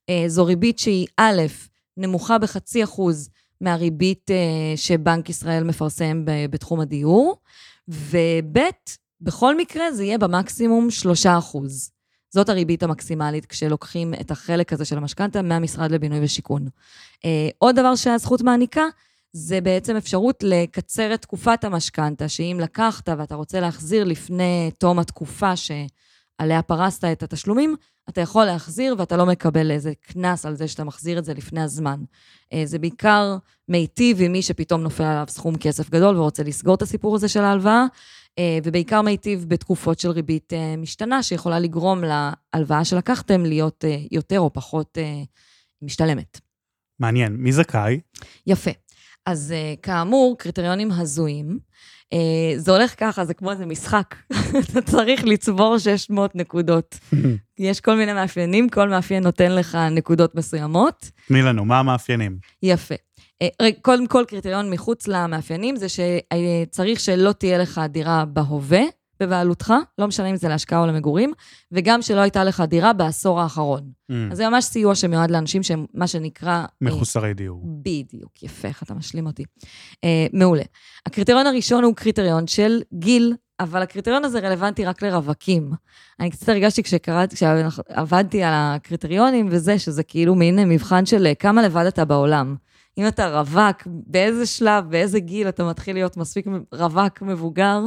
אה, 0.09 0.23
זו 0.27 0.45
ריבית 0.45 0.79
שהיא 0.79 1.07
א', 1.17 1.41
נמוכה 1.97 2.37
בחצי 2.37 2.83
אחוז 2.83 3.29
מהריבית 3.61 4.31
אה, 4.31 4.73
שבנק 4.75 5.29
ישראל 5.29 5.63
מפרסם 5.63 6.23
בתחום 6.49 6.79
הדיור, 6.79 7.37
וב', 7.87 8.57
בכל 9.21 9.57
מקרה 9.57 9.91
זה 9.91 10.03
יהיה 10.03 10.17
במקסימום 10.17 10.91
3 10.91 11.25
אחוז. 11.25 11.91
זאת 12.29 12.49
הריבית 12.49 12.83
המקסימלית 12.83 13.45
כשלוקחים 13.45 14.13
את 14.13 14.31
החלק 14.31 14.73
הזה 14.73 14.85
של 14.85 14.97
המשכנתה 14.97 15.41
מהמשרד 15.41 15.91
לבינוי 15.91 16.23
ושיכון. 16.23 16.67
אה, 17.25 17.49
עוד 17.57 17.75
דבר 17.75 17.95
שהזכות 17.95 18.41
מעניקה, 18.41 18.83
זה 19.33 19.61
בעצם 19.61 19.95
אפשרות 19.95 20.43
לקצר 20.43 21.13
את 21.13 21.21
תקופת 21.21 21.63
המשכנתה, 21.63 22.29
שאם 22.29 22.57
לקחת 22.61 23.09
ואתה 23.17 23.35
רוצה 23.35 23.59
להחזיר 23.59 24.03
לפני 24.03 24.71
תום 24.77 24.99
התקופה 24.99 25.53
שעליה 25.55 26.61
פרסת 26.61 27.03
את 27.03 27.23
התשלומים, 27.23 27.75
אתה 28.09 28.21
יכול 28.21 28.45
להחזיר 28.45 28.95
ואתה 28.97 29.17
לא 29.17 29.25
מקבל 29.25 29.71
איזה 29.71 29.93
קנס 30.01 30.45
על 30.45 30.55
זה 30.55 30.67
שאתה 30.67 30.83
מחזיר 30.83 31.19
את 31.19 31.25
זה 31.25 31.33
לפני 31.33 31.61
הזמן. 31.61 31.99
אה, 32.53 32.61
זה 32.65 32.79
בעיקר 32.79 33.37
מיטיב 33.69 34.21
עם 34.21 34.31
מי 34.31 34.41
שפתאום 34.41 34.81
נופל 34.81 35.03
עליו 35.03 35.25
סכום 35.29 35.57
כסף 35.57 35.89
גדול 35.89 36.17
ורוצה 36.17 36.43
לסגור 36.43 36.75
את 36.75 36.81
הסיפור 36.81 37.15
הזה 37.15 37.27
של 37.27 37.41
ההלוואה, 37.41 37.85
אה, 38.39 38.59
ובעיקר 38.63 39.01
מיטיב 39.01 39.45
בתקופות 39.47 39.99
של 39.99 40.09
ריבית 40.09 40.53
אה, 40.53 40.75
משתנה, 40.77 41.23
שיכולה 41.23 41.59
לגרום 41.59 42.03
להלוואה 42.03 42.85
שלקחתם 42.85 43.45
להיות 43.45 43.83
יותר 44.11 44.39
או 44.39 44.53
פחות 44.53 44.97
משתלמת. 45.81 46.39
מעניין, 46.99 47.33
מי 47.33 47.51
זכאי? 47.51 47.99
יפה. 48.47 48.71
אז 49.25 49.53
כאמור, 49.81 50.35
קריטריונים 50.37 50.91
הזויים. 50.91 51.59
Uh, 52.13 52.17
זה 52.57 52.71
הולך 52.71 52.93
ככה, 52.97 53.25
זה 53.25 53.33
כמו 53.33 53.51
איזה 53.51 53.65
משחק. 53.65 54.15
אתה 54.59 54.81
צריך 54.81 55.23
לצבור 55.23 55.77
600 55.77 56.35
נקודות. 56.35 56.99
יש 57.59 57.81
כל 57.81 57.95
מיני 57.95 58.13
מאפיינים, 58.13 58.69
כל 58.69 58.89
מאפיין 58.89 59.23
נותן 59.23 59.51
לך 59.51 59.77
נקודות 59.91 60.35
מסוימות. 60.35 61.11
תני 61.27 61.41
לנו, 61.41 61.65
מה 61.65 61.79
המאפיינים? 61.79 62.37
יפה. 62.63 62.95
אה, 63.41 63.47
קודם 63.81 64.07
כל, 64.07 64.23
קריטריון 64.27 64.69
מחוץ 64.69 65.07
למאפיינים 65.07 65.75
זה 65.75 65.87
שצריך 65.89 66.99
שלא 66.99 67.31
תהיה 67.31 67.57
לך 67.57 67.81
דירה 67.89 68.25
בהווה 68.25 68.81
בבעלותך, 69.19 69.73
לא 69.97 70.07
משנה 70.07 70.29
אם 70.29 70.35
זה 70.35 70.47
להשקעה 70.47 70.81
או 70.81 70.85
למגורים, 70.85 71.33
וגם 71.71 72.01
שלא 72.01 72.19
הייתה 72.19 72.43
לך 72.43 72.63
דירה 72.67 72.93
בעשור 72.93 73.41
האחרון. 73.41 73.81
Mm, 73.81 74.13
אז 74.31 74.37
זה 74.37 74.49
ממש 74.49 74.65
סיוע 74.65 74.95
שמיועד 74.95 75.31
לאנשים 75.31 75.63
שהם 75.63 75.85
מה 75.93 76.07
שנקרא... 76.07 76.51
אה, 76.51 76.65
מחוסרי 76.81 77.33
דיור. 77.33 77.63
בדיוק, 77.65 78.43
יפה, 78.43 78.67
איך 78.67 78.83
אתה 78.83 78.93
משלים 78.93 79.25
אותי. 79.25 79.43
אה, 80.03 80.27
מעולה. 80.33 80.63
הקריטריון 81.05 81.47
הראשון 81.47 81.83
הוא 81.83 81.95
קריטריון 81.95 82.47
של 82.47 82.81
גיל, 82.93 83.33
אבל 83.59 83.81
הקריטריון 83.81 84.25
הזה 84.25 84.39
רלוונטי 84.39 84.85
רק 84.85 85.01
לרווקים. 85.01 85.71
אני 86.19 86.29
קצת 86.29 86.49
הרגשתי 86.49 86.83
כשקראתי, 86.83 87.35
כשעבדתי 87.35 88.43
על 88.43 88.53
הקריטריונים 88.55 89.47
וזה, 89.51 89.79
שזה 89.79 90.03
כאילו 90.03 90.35
מין 90.35 90.69
מבחן 90.69 91.05
של 91.05 91.25
אה, 91.25 91.35
כמה 91.35 91.61
לבד 91.61 91.85
אתה 91.85 92.05
בעולם. 92.05 92.55
אם 92.97 93.07
אתה 93.07 93.39
רווק, 93.39 93.83
באיזה 93.85 94.45
שלב, 94.45 94.89
באיזה 94.89 95.19
גיל 95.19 95.49
אתה 95.49 95.63
מתחיל 95.63 95.95
להיות 95.95 96.17
מספיק 96.17 96.47
רווק 96.71 97.21
מבוגר, 97.21 97.81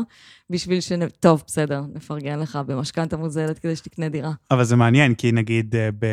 בשביל 0.51 0.81
ש... 0.81 0.93
טוב, 1.21 1.43
בסדר, 1.47 1.83
נפרגן 1.95 2.39
לך 2.39 2.59
במשכנתה 2.67 3.17
מוזלת 3.17 3.59
כדי 3.59 3.77
שתקנה 3.77 4.09
דירה. 4.09 4.33
אבל 4.51 4.65
זה 4.65 4.77
מעניין, 4.77 5.15
כי 5.15 5.33
נגיד 5.33 5.77
אה, 5.77 5.89
ב... 5.99 6.07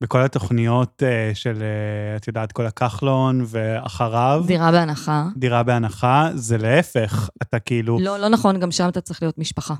בכל 0.00 0.22
התוכניות 0.22 1.02
אה, 1.02 1.30
של, 1.34 1.62
אה, 1.62 2.16
את 2.16 2.28
יודעת, 2.28 2.52
כל 2.52 2.66
הכחלון 2.66 3.44
ואחריו, 3.46 4.44
דירה 4.46 4.72
בהנחה. 4.72 5.26
דירה 5.36 5.62
בהנחה, 5.62 6.30
זה 6.34 6.58
להפך, 6.58 7.28
אתה 7.42 7.58
כאילו... 7.58 7.98
לא, 8.00 8.18
לא 8.18 8.28
נכון, 8.28 8.60
גם 8.60 8.70
שם 8.70 8.88
אתה 8.88 9.00
צריך 9.00 9.22
להיות 9.22 9.38
משפחה. 9.38 9.74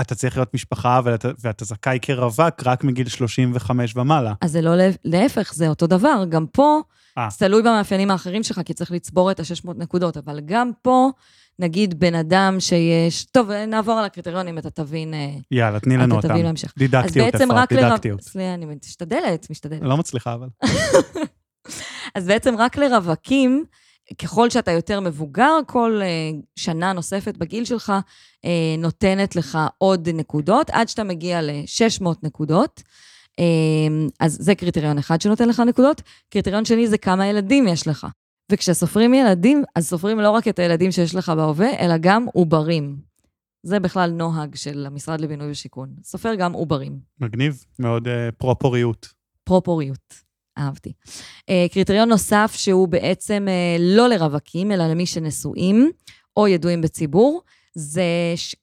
אתה 0.00 0.14
צריך 0.14 0.36
להיות 0.36 0.54
משפחה 0.54 1.00
ואתה, 1.04 1.28
ואתה 1.40 1.64
זכאי 1.64 1.98
כרווק 2.02 2.62
רק 2.64 2.84
מגיל 2.84 3.08
35 3.08 3.96
ומעלה. 3.96 4.32
אז 4.40 4.52
זה 4.52 4.60
לא 4.60 4.72
להפך, 5.04 5.54
זה 5.54 5.68
אותו 5.68 5.86
דבר. 5.86 6.24
גם 6.28 6.46
פה, 6.46 6.80
אה. 7.18 7.28
זה 7.30 7.38
תלוי 7.38 7.62
במאפיינים 7.62 8.10
האחרים 8.10 8.42
שלך, 8.42 8.60
כי 8.64 8.74
צריך 8.74 8.92
לצבור 8.92 9.30
את 9.30 9.40
ה-600 9.40 9.70
נקודות, 9.76 10.16
אבל 10.16 10.40
גם 10.44 10.70
פה, 10.82 11.10
נגיד 11.58 12.00
בן 12.00 12.14
אדם 12.14 12.56
שיש... 12.58 13.24
טוב, 13.24 13.50
נעבור 13.50 13.98
על 13.98 14.04
הקריטריונים, 14.04 14.58
אתה 14.58 14.70
תבין... 14.70 15.14
אה, 15.14 15.34
יאללה, 15.50 15.80
תני 15.80 15.96
לנו 15.96 16.16
אותם. 16.16 16.28
דידקטיות, 16.78 17.34
אפרת. 17.34 17.72
דידקטיות. 17.72 18.20
סליחה, 18.20 18.54
אני 18.54 18.66
משתדלת, 18.86 19.50
משתדלת. 19.50 19.82
לא 19.82 19.96
מצליחה, 19.96 20.34
אבל. 20.34 20.48
אז 22.14 22.26
בעצם 22.26 22.54
רק 22.58 22.76
לרווקים, 22.76 23.64
ככל 24.18 24.50
שאתה 24.50 24.70
יותר 24.70 25.00
מבוגר, 25.00 25.58
כל 25.66 26.00
uh, 26.02 26.44
שנה 26.56 26.92
נוספת 26.92 27.36
בגיל 27.36 27.64
שלך 27.64 27.92
uh, 27.92 28.48
נותנת 28.78 29.36
לך 29.36 29.58
עוד 29.78 30.08
נקודות, 30.08 30.70
עד 30.70 30.88
שאתה 30.88 31.04
מגיע 31.04 31.42
ל-600 31.42 32.08
נקודות. 32.22 32.82
Uh, 33.40 34.10
אז 34.20 34.36
זה 34.40 34.54
קריטריון 34.54 34.98
אחד 34.98 35.20
שנותן 35.20 35.48
לך 35.48 35.60
נקודות. 35.60 36.02
קריטריון 36.30 36.64
שני 36.64 36.88
זה 36.88 36.98
כמה 36.98 37.26
ילדים 37.26 37.68
יש 37.68 37.88
לך. 37.88 38.06
וכשסופרים 38.52 39.14
ילדים, 39.14 39.64
אז 39.74 39.88
סופרים 39.88 40.20
לא 40.20 40.30
רק 40.30 40.48
את 40.48 40.58
הילדים 40.58 40.92
שיש 40.92 41.14
לך 41.14 41.28
בהווה, 41.28 41.78
אלא 41.80 41.94
גם 42.00 42.26
עוברים. 42.34 42.96
זה 43.62 43.80
בכלל 43.80 44.10
נוהג 44.10 44.54
של 44.54 44.86
המשרד 44.86 45.20
לבינוי 45.20 45.50
ושיכון. 45.50 45.88
סופר 46.02 46.34
גם 46.34 46.52
עוברים. 46.52 46.98
מגניב, 47.20 47.64
מאוד 47.78 48.08
uh, 48.08 48.10
פרופוריות. 48.38 49.08
פרופוריות. 49.44 50.14
אהבתי. 50.58 50.92
Uh, 51.40 51.72
קריטריון 51.72 52.08
נוסף 52.08 52.52
שהוא 52.56 52.88
בעצם 52.88 53.46
uh, 53.48 53.80
לא 53.80 54.08
לרווקים, 54.08 54.72
אלא 54.72 54.86
למי 54.86 55.06
שנשואים 55.06 55.90
או 56.36 56.48
ידועים 56.48 56.80
בציבור, 56.80 57.42
זה 57.74 58.04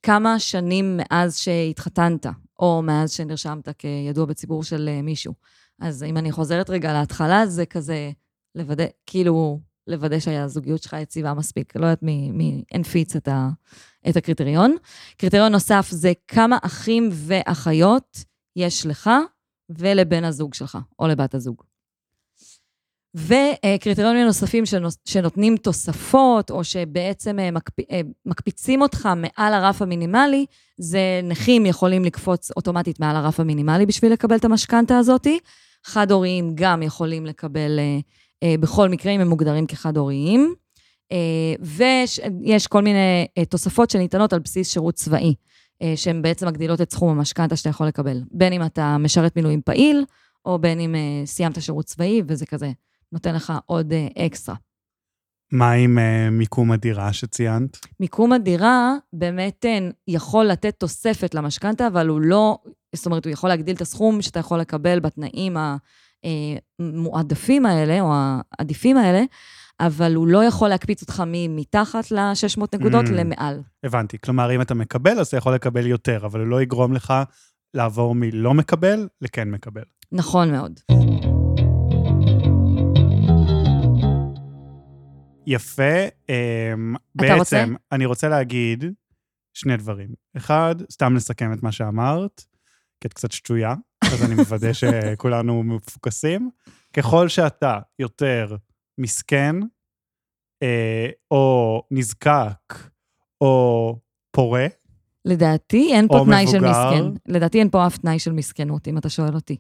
כמה 0.03 0.39
שנים 0.39 0.97
מאז 0.97 1.37
שהתחתנת, 1.37 2.25
או 2.59 2.81
מאז 2.81 3.11
שנרשמת 3.11 3.69
כידוע 3.77 4.25
בציבור 4.25 4.63
של 4.63 4.89
uh, 4.99 5.03
מישהו. 5.03 5.33
אז 5.81 6.03
אם 6.03 6.17
אני 6.17 6.31
חוזרת 6.31 6.69
רגע 6.69 6.93
להתחלה, 6.93 7.47
זה 7.47 7.65
כזה 7.65 8.11
לוודא, 8.55 8.85
כאילו, 9.05 9.59
לוודא 9.87 10.19
שהזוגיות 10.19 10.83
שלך 10.83 10.95
יציבה 11.01 11.33
מספיק. 11.33 11.75
לא 11.75 11.85
יודעת 11.85 12.03
מי, 12.03 12.31
מי 12.31 12.63
הנפיץ 12.71 13.15
את, 13.15 13.27
ה, 13.27 13.49
את 14.09 14.17
הקריטריון. 14.17 14.75
קריטריון 15.17 15.51
נוסף 15.51 15.87
זה 15.89 16.13
כמה 16.27 16.57
אחים 16.61 17.09
ואחיות 17.11 18.17
יש 18.55 18.85
לך 18.85 19.09
ולבן 19.69 20.23
הזוג 20.23 20.53
שלך, 20.53 20.77
או 20.99 21.07
לבת 21.07 21.35
הזוג. 21.35 21.63
וקריטריונים 23.15 24.25
נוספים 24.25 24.63
שנותנים 25.05 25.57
תוספות, 25.57 26.51
או 26.51 26.63
שבעצם 26.63 27.39
אה, 27.39 27.49
אה, 27.91 28.01
מקפיצים 28.25 28.81
אותך 28.81 29.09
מעל 29.15 29.53
הרף 29.53 29.81
המינימלי, 29.81 30.45
זה 30.77 30.99
נכים 31.23 31.65
יכולים 31.65 32.05
לקפוץ 32.05 32.51
אוטומטית 32.57 32.99
מעל 32.99 33.15
הרף 33.15 33.39
המינימלי 33.39 33.85
בשביל 33.85 34.13
לקבל 34.13 34.35
את 34.35 34.45
המשכנתה 34.45 34.97
הזאת. 34.97 35.27
חד-הוריים 35.85 36.51
גם 36.55 36.83
יכולים 36.83 37.25
לקבל 37.25 37.79
אה, 38.43 38.55
בכל 38.59 38.89
מקרה, 38.89 39.11
אם 39.11 39.21
הם 39.21 39.27
מוגדרים 39.27 39.67
כחד-הוריים. 39.67 40.53
ויש 41.59 42.67
כל 42.69 42.81
מיני 42.81 43.27
תוספות 43.49 43.89
שניתנות 43.89 44.33
על 44.33 44.39
בסיס 44.39 44.71
שירות 44.71 44.95
צבאי, 44.95 45.33
שהן 45.95 46.21
בעצם 46.21 46.47
מגדילות 46.47 46.81
את 46.81 46.91
סכום 46.91 47.09
המשכנתה 47.09 47.55
שאתה 47.55 47.69
יכול 47.69 47.87
לקבל, 47.87 48.21
בין 48.31 48.53
אם 48.53 48.65
אתה 48.65 48.97
משרת 48.97 49.35
מילואים 49.35 49.61
פעיל, 49.61 50.05
או 50.45 50.59
בין 50.59 50.79
אם 50.79 50.95
סיימת 51.25 51.61
שירות 51.61 51.85
צבאי, 51.85 52.21
וזה 52.27 52.45
כזה 52.45 52.71
נותן 53.11 53.35
לך 53.35 53.53
עוד 53.65 53.91
uh, 53.91 54.25
אקסטרה. 54.25 54.55
מה 55.51 55.71
עם 55.71 55.97
uh, 55.97 56.31
מיקום 56.31 56.71
הדירה 56.71 57.13
שציינת? 57.13 57.77
מיקום 57.99 58.33
הדירה 58.33 58.95
באמת 59.13 59.65
uh, 59.65 59.93
יכול 60.07 60.45
לתת 60.45 60.75
תוספת 60.79 61.35
למשכנתה, 61.35 61.87
אבל 61.87 62.07
הוא 62.07 62.21
לא, 62.21 62.57
זאת 62.95 63.05
אומרת, 63.05 63.25
הוא 63.25 63.31
יכול 63.31 63.49
להגדיל 63.49 63.75
את 63.75 63.81
הסכום 63.81 64.21
שאתה 64.21 64.39
יכול 64.39 64.59
לקבל 64.59 64.99
בתנאים 64.99 65.57
המועדפים 66.79 67.65
האלה, 67.65 68.01
או 68.01 68.13
העדיפים 68.13 68.97
האלה, 68.97 69.23
אבל 69.79 70.15
הוא 70.15 70.27
לא 70.27 70.43
יכול 70.43 70.69
להקפיץ 70.69 71.01
אותך 71.01 71.23
מתחת 71.49 72.11
ל-600 72.11 72.63
נקודות 72.75 73.05
mm, 73.05 73.11
למעל. 73.11 73.61
הבנתי. 73.83 74.17
כלומר, 74.17 74.55
אם 74.55 74.61
אתה 74.61 74.73
מקבל, 74.73 75.19
אז 75.19 75.27
אתה 75.27 75.37
יכול 75.37 75.55
לקבל 75.55 75.87
יותר, 75.87 76.25
אבל 76.25 76.39
הוא 76.39 76.47
לא 76.47 76.61
יגרום 76.61 76.93
לך 76.93 77.13
לעבור 77.73 78.15
מלא 78.15 78.53
מקבל 78.53 79.07
לכן 79.21 79.51
מקבל. 79.51 79.83
נכון 80.11 80.51
מאוד. 80.51 80.79
יפה. 85.47 86.07
Um, 86.07 86.97
בעצם, 87.15 87.37
רוצה? 87.37 87.65
אני 87.91 88.05
רוצה 88.05 88.29
להגיד 88.29 88.83
שני 89.53 89.77
דברים. 89.77 90.09
אחד, 90.37 90.75
סתם 90.91 91.15
לסכם 91.15 91.53
את 91.53 91.63
מה 91.63 91.71
שאמרת, 91.71 92.45
כי 93.01 93.07
את 93.07 93.13
קצת 93.13 93.31
שטויה, 93.31 93.75
אז 94.03 94.25
אני 94.25 94.35
מוודא 94.35 94.73
שכולנו 94.79 95.63
מפוקסים. 95.63 96.49
ככל 96.93 97.27
שאתה 97.27 97.79
יותר 97.99 98.55
מסכן, 98.97 99.55
אה, 100.63 101.09
או 101.31 101.81
נזקק, 101.91 102.73
או 103.41 103.95
פורה, 104.31 104.67
לדעתי 105.25 105.93
אין 105.93 106.07
פה 106.07 106.21
תנאי 106.25 106.43
מבוגר. 106.43 106.59
של 106.59 106.65
מסכן. 106.69 107.33
לדעתי 107.33 107.59
אין 107.59 107.69
פה 107.69 107.87
אף 107.87 107.97
תנאי 107.97 108.19
של 108.19 108.31
מסכנות, 108.31 108.87
אם 108.87 108.97
אתה 108.97 109.09
שואל 109.09 109.35
אותי. 109.35 109.57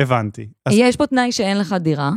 הבנתי. 0.00 0.48
אז... 0.66 0.74
יש 0.76 0.96
פה 0.96 1.06
תנאי 1.06 1.32
שאין 1.32 1.58
לך 1.58 1.72
דירה, 1.72 2.10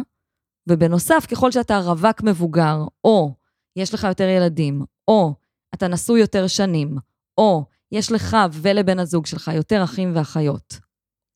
ובנוסף, 0.70 1.26
ככל 1.32 1.52
שאתה 1.52 1.78
רווק 1.78 2.24
מבוגר, 2.24 2.78
או 3.04 3.34
יש 3.76 3.94
לך 3.94 4.04
יותר 4.04 4.24
ילדים, 4.24 4.82
או 5.08 5.34
אתה 5.74 5.88
נשוי 5.88 6.20
יותר 6.20 6.48
שנים, 6.48 6.98
או 7.38 7.66
יש 7.92 8.12
לך 8.12 8.38
ולבן 8.52 9.00
הזוג 9.00 9.26
שלך 9.26 9.52
יותר 9.56 9.84
אחים 9.84 10.12
ואחיות, 10.16 10.80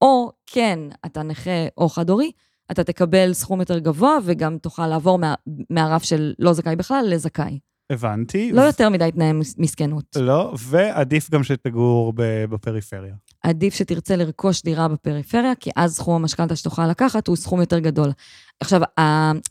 או 0.02 0.32
כן, 0.46 0.80
אתה 1.06 1.24
נכה 1.24 1.68
או 1.78 1.90
חד-הורי, 1.90 2.32
אתה 2.72 2.84
תקבל 2.84 3.34
סכום 3.34 3.60
יותר 3.60 3.80
גבוה 3.80 4.18
וגם 4.26 4.58
תוכל 4.58 4.88
לעבור 4.88 5.20
מה, 5.20 5.36
מהרף 5.70 6.04
של 6.04 6.34
לא 6.40 6.54
זכאי 6.54 6.76
בכלל 6.76 7.06
לזכאי. 7.08 7.60
הבנתי. 7.92 8.52
לא 8.52 8.62
יותר 8.62 8.90
מדי 8.90 9.10
תנאי 9.12 9.32
מסכנות. 9.58 10.06
לא, 10.16 10.54
ועדיף 10.60 11.30
גם 11.30 11.44
שתגור 11.44 12.14
בפריפריה. 12.50 13.16
עדיף 13.44 13.74
שתרצה 13.74 14.16
לרכוש 14.16 14.64
דירה 14.64 14.88
בפריפריה, 14.88 15.56
כי 15.60 15.70
אז 15.76 15.96
סכום 15.96 16.16
המשכנתה 16.16 16.56
שתוכל 16.56 16.88
לקחת 16.88 17.28
הוא 17.28 17.36
סכום 17.36 17.60
יותר 17.60 17.80
גדול. 17.80 18.12
עכשיו, 18.60 18.82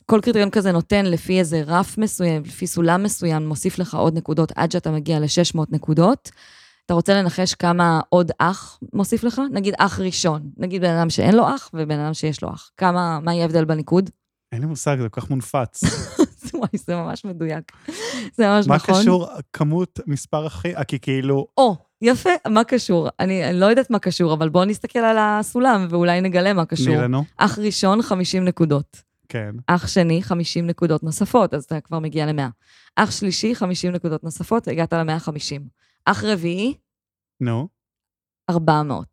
כל 0.07 0.21
קריטריון 0.21 0.51
כזה 0.51 0.73
נותן 0.73 1.07
לפי 1.07 1.39
איזה 1.39 1.63
רף 1.67 1.99
מסוים, 1.99 2.43
לפי 2.43 2.67
סולם 2.67 3.03
מסוים, 3.03 3.49
מוסיף 3.49 3.79
לך 3.79 3.95
עוד 3.95 4.15
נקודות 4.15 4.53
עד 4.57 4.73
שאתה 4.73 4.91
מגיע 4.91 5.21
ל-600 5.21 5.61
נקודות. 5.71 6.31
אתה 6.87 6.95
רוצה 6.95 7.15
לנחש 7.15 7.55
כמה 7.55 8.01
עוד 8.09 8.33
אח 8.39 8.79
מוסיף 8.93 9.25
לך? 9.25 9.43
נגיד 9.53 9.75
אח 9.79 10.01
ראשון. 10.01 10.51
נגיד 10.57 10.83
בן 10.83 10.95
אדם 10.95 11.11
שאין 11.11 11.35
לו 11.35 11.49
אח 11.55 11.71
ובן 11.75 11.99
אדם 11.99 12.15
שיש 12.15 12.43
לו 12.43 12.51
אח. 12.51 12.71
כמה, 12.77 13.21
מה 13.21 13.35
יהיה 13.35 13.43
ההבדל 13.43 13.65
בניקוד? 13.65 14.11
אין 14.53 14.61
לי 14.61 14.67
מושג, 14.67 14.97
זה 15.01 15.09
כל 15.09 15.21
כך 15.21 15.31
מונפץ. 15.31 15.81
וואי, 16.55 16.69
זה 16.75 16.97
ממש 16.97 17.25
מדויק. 17.25 17.73
זה 18.37 18.49
ממש 18.49 18.67
מה 18.67 18.77
נכון. 18.77 18.95
מה 18.95 19.01
קשור 19.01 19.29
כמות, 19.53 20.01
מספר 20.07 20.47
אחי, 20.47 20.73
כי 20.89 20.99
כאילו... 20.99 21.47
או, 21.57 21.77
יפה, 22.03 22.31
מה 22.49 22.65
קשור? 22.65 23.09
אני, 23.21 23.49
אני 23.49 23.61
לא 23.61 23.67
יודעת 23.67 23.91
מה 23.91 23.99
קשור, 23.99 24.35
אבל 24.35 24.49
בואו 24.49 24.65
נסתכל 24.65 24.99
על 24.99 25.17
הסולם 25.21 25.87
ואולי 25.91 26.21
נגלה 26.21 26.53
מה 26.53 26.65
קשור. 26.67 26.87
תני 26.87 26.97
לנו. 26.97 27.25
אח 27.37 27.59
ראשון, 27.59 28.03
50 28.03 28.45
נקודות. 28.45 29.03
כן. 29.29 29.51
אח 29.67 29.89
שני, 29.89 30.23
50 30.23 30.67
נקודות 30.67 31.03
נוספות, 31.03 31.55
אז 31.55 31.65
אתה 31.65 31.81
כבר 31.81 31.99
מגיע 31.99 32.27
ל-100. 32.27 32.43
אח 32.97 33.11
שלישי, 33.11 33.55
50 33.55 33.93
נקודות 33.93 34.25
נוספות, 34.25 34.69
הגעת 34.69 34.93
ל-150. 34.93 35.61
אח 36.05 36.25
רביעי, 36.25 36.75
נו. 37.41 37.69
400. 38.51 39.07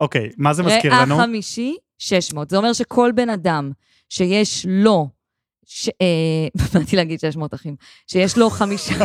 אוקיי, 0.00 0.30
מה 0.38 0.54
זה 0.54 0.62
מזכיר 0.62 0.94
לנו? 0.94 1.16
אח 1.16 1.20
חמישי, 1.22 1.76
600. 1.98 2.50
זה 2.50 2.56
אומר 2.56 2.72
שכל 2.72 3.12
בן 3.14 3.28
אדם 3.28 3.70
שיש 4.08 4.66
לו, 4.68 5.08
ש... 5.64 5.88
אה, 5.88 6.64
באתי 6.80 6.96
להגיד 6.96 7.20
600 7.20 7.54
אחים, 7.54 7.76
שיש 8.06 8.38
לו 8.38 8.50
חמישה, 8.50 8.94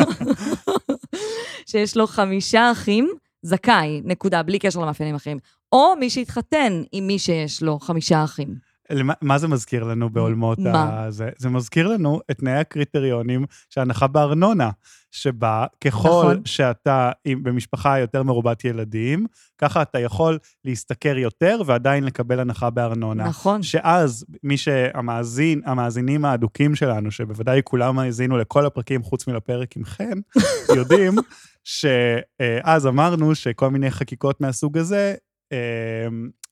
שיש 1.70 1.96
לו 1.96 2.06
חמישה 2.06 2.72
אחים, 2.72 3.08
זכאי, 3.42 4.00
נקודה, 4.04 4.42
בלי 4.42 4.58
קשר 4.58 4.80
למאפיינים 4.80 5.14
אחרים. 5.14 5.38
או 5.72 5.94
מי 6.00 6.10
שהתחתן 6.10 6.82
עם 6.92 7.06
מי 7.06 7.18
שיש 7.18 7.62
לו 7.62 7.78
חמישה 7.78 8.24
אחים. 8.24 8.70
למה, 8.90 9.12
מה 9.20 9.38
זה 9.38 9.48
מזכיר 9.48 9.84
לנו 9.84 10.10
בעולמות 10.10 10.58
מה? 10.58 11.04
הזה? 11.04 11.28
זה 11.38 11.48
מזכיר 11.48 11.88
לנו 11.88 12.20
את 12.30 12.38
תנאי 12.38 12.52
הקריטריונים 12.52 13.44
של 13.70 13.80
הנחה 13.80 14.06
בארנונה, 14.06 14.70
שבה 15.10 15.66
ככל 15.84 16.08
נכון. 16.08 16.42
שאתה 16.44 17.10
עם, 17.24 17.42
במשפחה 17.42 17.98
יותר 17.98 18.22
מרובת 18.22 18.64
ילדים, 18.64 19.26
ככה 19.58 19.82
אתה 19.82 19.98
יכול 19.98 20.38
להשתכר 20.64 21.18
יותר 21.18 21.62
ועדיין 21.66 22.04
לקבל 22.04 22.40
הנחה 22.40 22.70
בארנונה. 22.70 23.24
נכון. 23.24 23.62
שאז 23.62 24.24
מי 24.42 24.56
שהמאזין, 24.56 25.60
המאזינים 25.64 26.24
האדוקים 26.24 26.74
שלנו, 26.74 27.10
שבוודאי 27.10 27.60
כולם 27.64 27.98
האזינו 27.98 28.38
לכל 28.38 28.66
הפרקים 28.66 29.02
חוץ 29.02 29.26
מלפרק 29.26 29.76
עם 29.76 29.84
חן, 29.84 30.18
יודעים 30.76 31.14
שאז 31.64 32.86
אמרנו 32.86 33.34
שכל 33.34 33.70
מיני 33.70 33.90
חקיקות 33.90 34.40
מהסוג 34.40 34.78
הזה, 34.78 35.14
אה, 35.52 36.08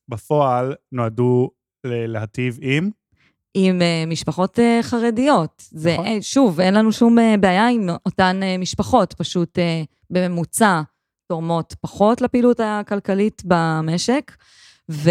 בפועל 0.08 0.74
נועדו 0.92 1.50
להטיב 1.84 2.58
עם? 2.60 2.90
עם 3.54 3.78
uh, 3.80 4.10
משפחות 4.10 4.58
uh, 4.58 4.82
חרדיות. 4.82 5.62
זה, 5.70 5.92
נכון. 5.92 6.06
uh, 6.06 6.22
שוב, 6.22 6.60
אין 6.60 6.74
לנו 6.74 6.92
שום 6.92 7.16
בעיה 7.40 7.68
עם 7.68 7.88
אותן 8.06 8.40
משפחות, 8.58 9.12
פשוט 9.12 9.58
בממוצע 10.10 10.82
תורמות 11.28 11.74
פחות 11.80 12.20
לפעילות 12.20 12.60
הכלכלית 12.60 13.42
במשק. 13.44 14.32
ו... 14.90 15.11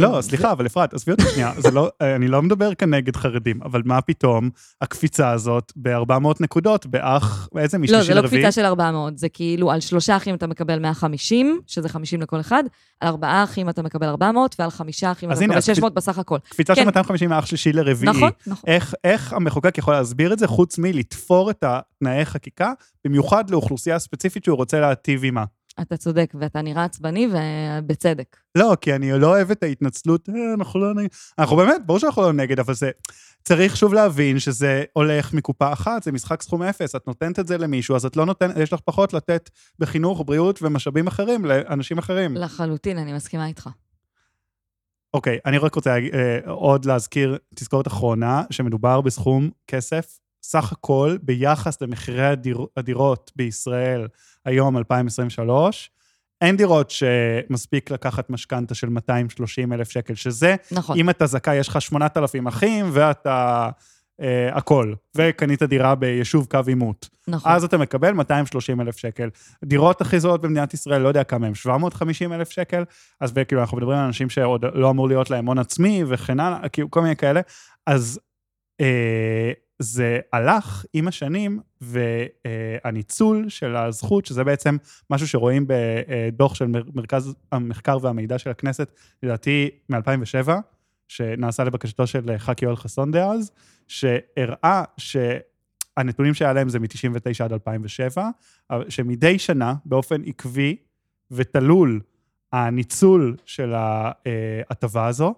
לא, 0.00 0.18
סליחה, 0.20 0.52
אבל 0.52 0.66
אפרת, 0.66 0.94
עזבי 0.94 1.12
אותי 1.12 1.22
שנייה, 1.34 1.52
זה 1.58 1.70
לא, 1.70 1.88
אני 2.16 2.28
לא 2.28 2.42
מדבר 2.42 2.74
כאן 2.74 2.94
נגד 2.94 3.16
חרדים, 3.16 3.60
אבל 3.64 3.82
מה 3.84 4.00
פתאום 4.00 4.50
הקפיצה 4.80 5.30
הזאת 5.30 5.72
ב-400 5.76 6.12
נקודות 6.40 6.86
באח, 6.86 7.48
איזה 7.58 7.78
משלישי 7.78 8.08
לא, 8.08 8.14
זה 8.14 8.22
לא? 8.22 8.26
קפיצה 8.28 8.52
של 8.52 8.64
400, 8.64 9.18
זה 9.18 9.28
כאילו 9.28 9.70
על 9.70 9.80
שלושה 9.80 10.16
אחים 10.16 10.34
אתה 10.34 10.46
מקבל 10.46 10.78
150, 10.78 11.60
שזה 11.66 11.88
50 11.88 12.20
לכל 12.22 12.40
אחד, 12.40 12.62
על 13.00 13.08
ארבעה 13.08 13.44
אחים 13.44 13.68
אתה 13.68 13.82
מקבל 13.82 14.06
400, 14.06 14.56
ועל 14.58 14.70
חמישה 14.70 15.12
אחים 15.12 15.32
אתה 15.32 15.40
מקבל 15.40 15.56
אז 15.56 15.64
קפ- 15.64 15.74
600 15.74 15.94
בסך 15.94 16.18
הכל. 16.18 16.38
קפיצה 16.48 16.74
של 16.74 16.80
כן. 16.80 16.86
250 16.86 17.30
מאח 17.30 17.46
שלישי 17.46 17.72
לרביעי. 17.72 18.12
נכון, 18.16 18.30
נכון. 18.46 18.70
איך, 18.70 18.94
איך 19.04 19.32
המחוקק 19.32 19.78
יכול 19.78 19.94
להסביר 19.94 20.32
את 20.32 20.38
זה, 20.38 20.46
חוץ 20.46 20.78
מלתפור 20.78 21.50
את 21.50 21.64
התנאי 21.66 22.24
חקיקה, 22.24 22.72
במיוחד 23.04 23.50
לאוכלוסייה 23.50 23.98
ספציפית 23.98 24.44
שהוא 24.44 24.56
רוצה 24.56 24.80
להטיב 24.80 25.22
עימה? 25.22 25.44
אתה 25.80 25.96
צודק, 25.96 26.34
ואתה 26.40 26.62
נראה 26.62 26.84
עצבני, 26.84 27.28
ובצדק. 27.32 28.36
לא, 28.54 28.76
כי 28.80 28.94
אני 28.94 29.20
לא 29.20 29.26
אוהב 29.26 29.50
את 29.50 29.62
ההתנצלות, 29.62 30.28
אה, 30.28 30.54
אנחנו 30.54 30.80
לא 30.80 30.94
נגד. 30.94 31.08
אנחנו 31.38 31.56
באמת, 31.56 31.86
ברור 31.86 31.98
שאנחנו 31.98 32.22
לא 32.22 32.32
נגד, 32.32 32.58
אבל 32.58 32.74
זה... 32.74 32.90
צריך 33.44 33.76
שוב 33.76 33.94
להבין 33.94 34.38
שזה 34.38 34.84
הולך 34.92 35.32
מקופה 35.32 35.72
אחת, 35.72 36.02
זה 36.02 36.12
משחק 36.12 36.42
סכום 36.42 36.62
אפס. 36.62 36.94
את 36.94 37.06
נותנת 37.06 37.38
את 37.38 37.46
זה 37.46 37.58
למישהו, 37.58 37.96
אז 37.96 38.06
את 38.06 38.16
לא 38.16 38.26
נותנת, 38.26 38.56
יש 38.56 38.72
לך 38.72 38.80
פחות 38.84 39.12
לתת 39.12 39.50
בחינוך, 39.78 40.22
בריאות 40.26 40.62
ומשאבים 40.62 41.06
אחרים 41.06 41.44
לאנשים 41.44 41.98
אחרים. 41.98 42.36
לחלוטין, 42.36 42.98
אני 42.98 43.12
מסכימה 43.12 43.46
איתך. 43.46 43.68
אוקיי, 45.14 45.38
אני 45.46 45.58
רק 45.58 45.74
רוצה 45.74 45.94
אה, 45.94 46.38
עוד 46.46 46.84
להזכיר 46.84 47.38
תזכורת 47.54 47.86
אחרונה, 47.86 48.42
שמדובר 48.50 49.00
בסכום 49.00 49.50
כסף, 49.66 50.18
סך 50.44 50.72
הכל 50.72 51.16
ביחס 51.22 51.82
למחירי 51.82 52.26
הדיר, 52.26 52.58
הדירות 52.76 53.32
בישראל 53.36 54.08
היום, 54.44 54.78
2023, 54.78 55.90
אין 56.40 56.56
דירות 56.56 56.90
שמספיק 56.90 57.90
לקחת 57.90 58.30
משכנתה 58.30 58.74
של 58.74 58.88
230 58.88 59.72
אלף 59.72 59.90
שקל, 59.90 60.14
שזה, 60.14 60.56
נכון. 60.72 60.98
אם 60.98 61.10
אתה 61.10 61.26
זכאי, 61.26 61.56
יש 61.56 61.68
לך 61.68 61.80
8,000 61.80 62.46
אחים 62.46 62.90
ואתה... 62.92 63.70
אה, 64.20 64.56
הכל, 64.56 64.94
וקנית 65.16 65.62
דירה 65.62 65.94
ביישוב 65.94 66.46
קו 66.50 66.58
עימות. 66.66 67.08
נכון. 67.28 67.52
אז 67.52 67.64
אתה 67.64 67.78
מקבל 67.78 68.12
230 68.12 68.80
אלף 68.80 68.96
שקל. 68.96 69.28
דירות 69.64 70.00
הכי 70.00 70.20
זולות 70.20 70.40
במדינת 70.40 70.74
ישראל, 70.74 71.00
לא 71.00 71.08
יודע 71.08 71.24
כמה 71.24 71.46
הם, 71.46 71.54
750 71.54 72.32
אלף 72.32 72.50
שקל, 72.50 72.84
אז 73.20 73.32
כאילו 73.48 73.60
אנחנו 73.60 73.76
מדברים 73.76 73.98
על 73.98 74.04
אנשים 74.04 74.30
שעוד 74.30 74.64
לא 74.74 74.90
אמור 74.90 75.08
להיות 75.08 75.30
להם 75.30 75.46
הון 75.46 75.58
עצמי 75.58 76.04
וכן 76.08 76.40
הלאה, 76.40 76.68
כאילו 76.68 76.90
כל 76.90 77.00
מיני 77.02 77.16
כאלה. 77.16 77.40
אז 77.86 78.20
אה, 78.80 79.52
זה 79.84 80.18
הלך 80.32 80.84
עם 80.92 81.08
השנים, 81.08 81.60
והניצול 81.80 83.48
של 83.48 83.76
הזכות, 83.76 84.26
שזה 84.26 84.44
בעצם 84.44 84.76
משהו 85.10 85.28
שרואים 85.28 85.66
בדוח 85.68 86.54
של 86.54 86.66
מר- 86.66 86.82
מרכז 86.94 87.34
המחקר 87.52 87.98
והמידע 88.02 88.38
של 88.38 88.50
הכנסת, 88.50 88.92
לדעתי 89.22 89.70
מ-2007, 89.88 90.50
שנעשה 91.08 91.64
לבקשתו 91.64 92.06
של 92.06 92.38
ח"כ 92.38 92.62
יואל 92.62 92.76
חסון 92.76 93.10
דאז, 93.10 93.50
שהראה 93.88 94.84
שהנתונים 94.96 96.34
שהיה 96.34 96.52
להם 96.52 96.68
זה 96.68 96.78
מ-99 96.78 97.44
עד 97.44 97.52
2007, 97.52 98.28
אבל 98.70 98.90
שמדי 98.90 99.38
שנה, 99.38 99.74
באופן 99.84 100.22
עקבי 100.26 100.76
ותלול, 101.30 102.00
הניצול 102.52 103.36
של 103.44 103.72
ההטבה 103.74 105.06
הזו, 105.06 105.34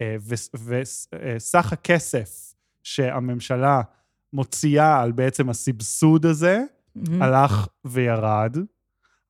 אה, 0.00 0.16
וסך 0.64 1.72
הכסף 1.72 2.54
שהממשלה 2.82 3.82
מוציאה 4.32 5.02
על 5.02 5.12
בעצם 5.12 5.50
הסבסוד 5.50 6.26
הזה, 6.26 6.62
מהמם. 6.96 7.22
הלך 7.22 7.68
וירד. 7.84 8.56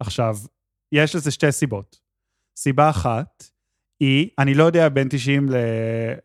עכשיו, 0.00 0.36
יש 0.92 1.16
לזה 1.16 1.30
שתי 1.30 1.52
סיבות. 1.52 2.00
סיבה 2.56 2.90
אחת 2.90 3.44
היא, 4.00 4.28
אני 4.38 4.54
לא 4.54 4.64
יודע 4.64 4.88
בין 4.88 5.08
90 5.10 5.48
ל... 5.48 5.54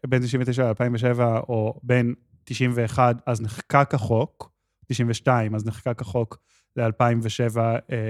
בין 0.07 0.21
99 0.23 0.71
ל-2007, 0.71 1.19
או 1.21 1.79
בין 1.83 2.13
91, 2.43 3.21
אז 3.25 3.41
נחקק 3.41 3.93
החוק, 3.93 4.51
92, 4.85 5.55
אז 5.55 5.65
נחקק 5.65 6.01
החוק 6.01 6.37
ל-2007, 6.75 7.57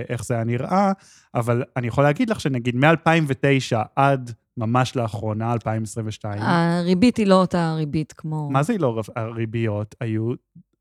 איך 0.09 0.25
זה 0.25 0.33
היה 0.33 0.43
נראה, 0.43 0.91
אבל 1.35 1.63
אני 1.77 1.87
יכול 1.87 2.03
להגיד 2.03 2.29
לך 2.29 2.39
שנגיד 2.39 2.75
מ-2009 2.75 3.77
עד 3.95 4.31
ממש 4.57 4.95
לאחרונה, 4.95 5.53
2022, 5.53 6.41
הריבית 6.41 7.17
היא 7.17 7.27
לא 7.27 7.35
אותה 7.35 7.73
ריבית 7.73 8.13
כמו... 8.13 8.49
מה 8.49 8.63
זה 8.63 8.77
לא 8.77 9.01
הריביות? 9.15 9.95
היו 9.99 10.31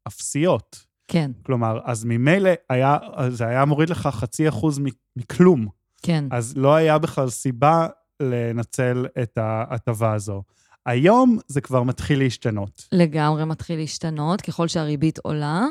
אפסיות. 0.07 0.85
כן, 1.09 1.31
כלומר, 1.43 1.79
אז 1.85 2.05
ממילא 2.05 2.51
היה, 2.71 2.99
זה 3.29 3.47
היה 3.47 3.65
מוריד 3.65 3.91
לך 3.91 4.07
חצי 4.07 4.49
אחוז 4.49 4.81
מכלום. 5.17 5.67
כן. 6.03 6.25
אז 6.31 6.57
לא 6.57 6.75
היה 6.75 6.99
בכלל 6.99 7.31
סיבה 7.31 7.87
לנצל 8.23 9.07
את 9.23 9.39
ההטבה 9.39 10.13
הזו. 10.13 10.43
היום 10.87 11.39
זה 11.47 11.61
כבר 11.61 11.83
מתחיל 11.83 12.19
להשתנות. 12.19 12.89
לגמרי 12.93 13.45
מתחיל 13.45 13.79
להשתנות 13.79 14.41
ככל 14.41 14.69
שהריבית 14.69 15.19
עולה. 15.19 15.65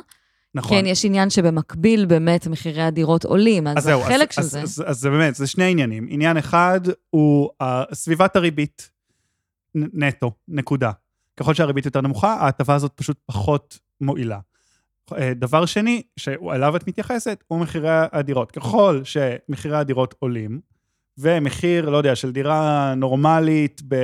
נכון. 0.55 0.77
כן, 0.77 0.85
יש 0.85 1.05
עניין 1.05 1.29
שבמקביל 1.29 2.05
באמת 2.05 2.47
מחירי 2.47 2.81
הדירות 2.81 3.25
עולים, 3.25 3.67
אז, 3.67 3.77
אז 3.77 3.83
זהו, 3.83 4.01
החלק 4.01 4.29
אז, 4.29 4.35
של 4.35 4.41
אז, 4.41 4.51
זה... 4.51 4.61
אז, 4.61 4.83
אז 4.87 4.99
זה 4.99 5.09
באמת, 5.09 5.35
זה 5.35 5.47
שני 5.47 5.71
עניינים. 5.71 6.07
עניין 6.09 6.37
אחד 6.37 6.81
הוא 7.09 7.49
uh, 7.63 7.65
סביבת 7.93 8.35
הריבית 8.35 8.89
נטו, 9.75 10.31
נקודה. 10.47 10.91
ככל 11.37 11.53
שהריבית 11.53 11.85
יותר 11.85 12.01
נמוכה, 12.01 12.33
ההטבה 12.33 12.75
הזאת 12.75 12.91
פשוט 12.95 13.17
פחות 13.25 13.79
מועילה. 14.01 14.39
אה, 15.17 15.33
דבר 15.33 15.65
שני, 15.65 16.01
שאליו 16.17 16.75
את 16.75 16.87
מתייחסת, 16.87 17.43
הוא 17.47 17.59
מחירי 17.59 17.89
הדירות. 18.11 18.51
ככל 18.51 19.01
שמחירי 19.03 19.77
הדירות 19.77 20.15
עולים, 20.19 20.59
ומחיר, 21.17 21.89
לא 21.89 21.97
יודע, 21.97 22.15
של 22.15 22.31
דירה 22.31 22.93
נורמלית, 22.95 23.81
ב... 23.87 23.95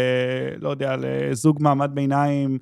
לא 0.60 0.69
יודע, 0.69 0.95
לזוג 0.99 1.57
מעמד 1.62 1.91
ביניים 1.93 2.57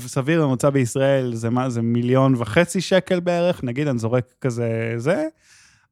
סביר 0.00 0.46
ממוצע 0.46 0.70
בישראל, 0.70 1.34
זה 1.34 1.50
מה, 1.50 1.70
זה 1.70 1.82
מיליון 1.82 2.34
וחצי 2.38 2.80
שקל 2.80 3.20
בערך, 3.20 3.64
נגיד, 3.64 3.88
אני 3.88 3.98
זורק 3.98 4.24
כזה 4.40 4.94
זה, 4.96 5.26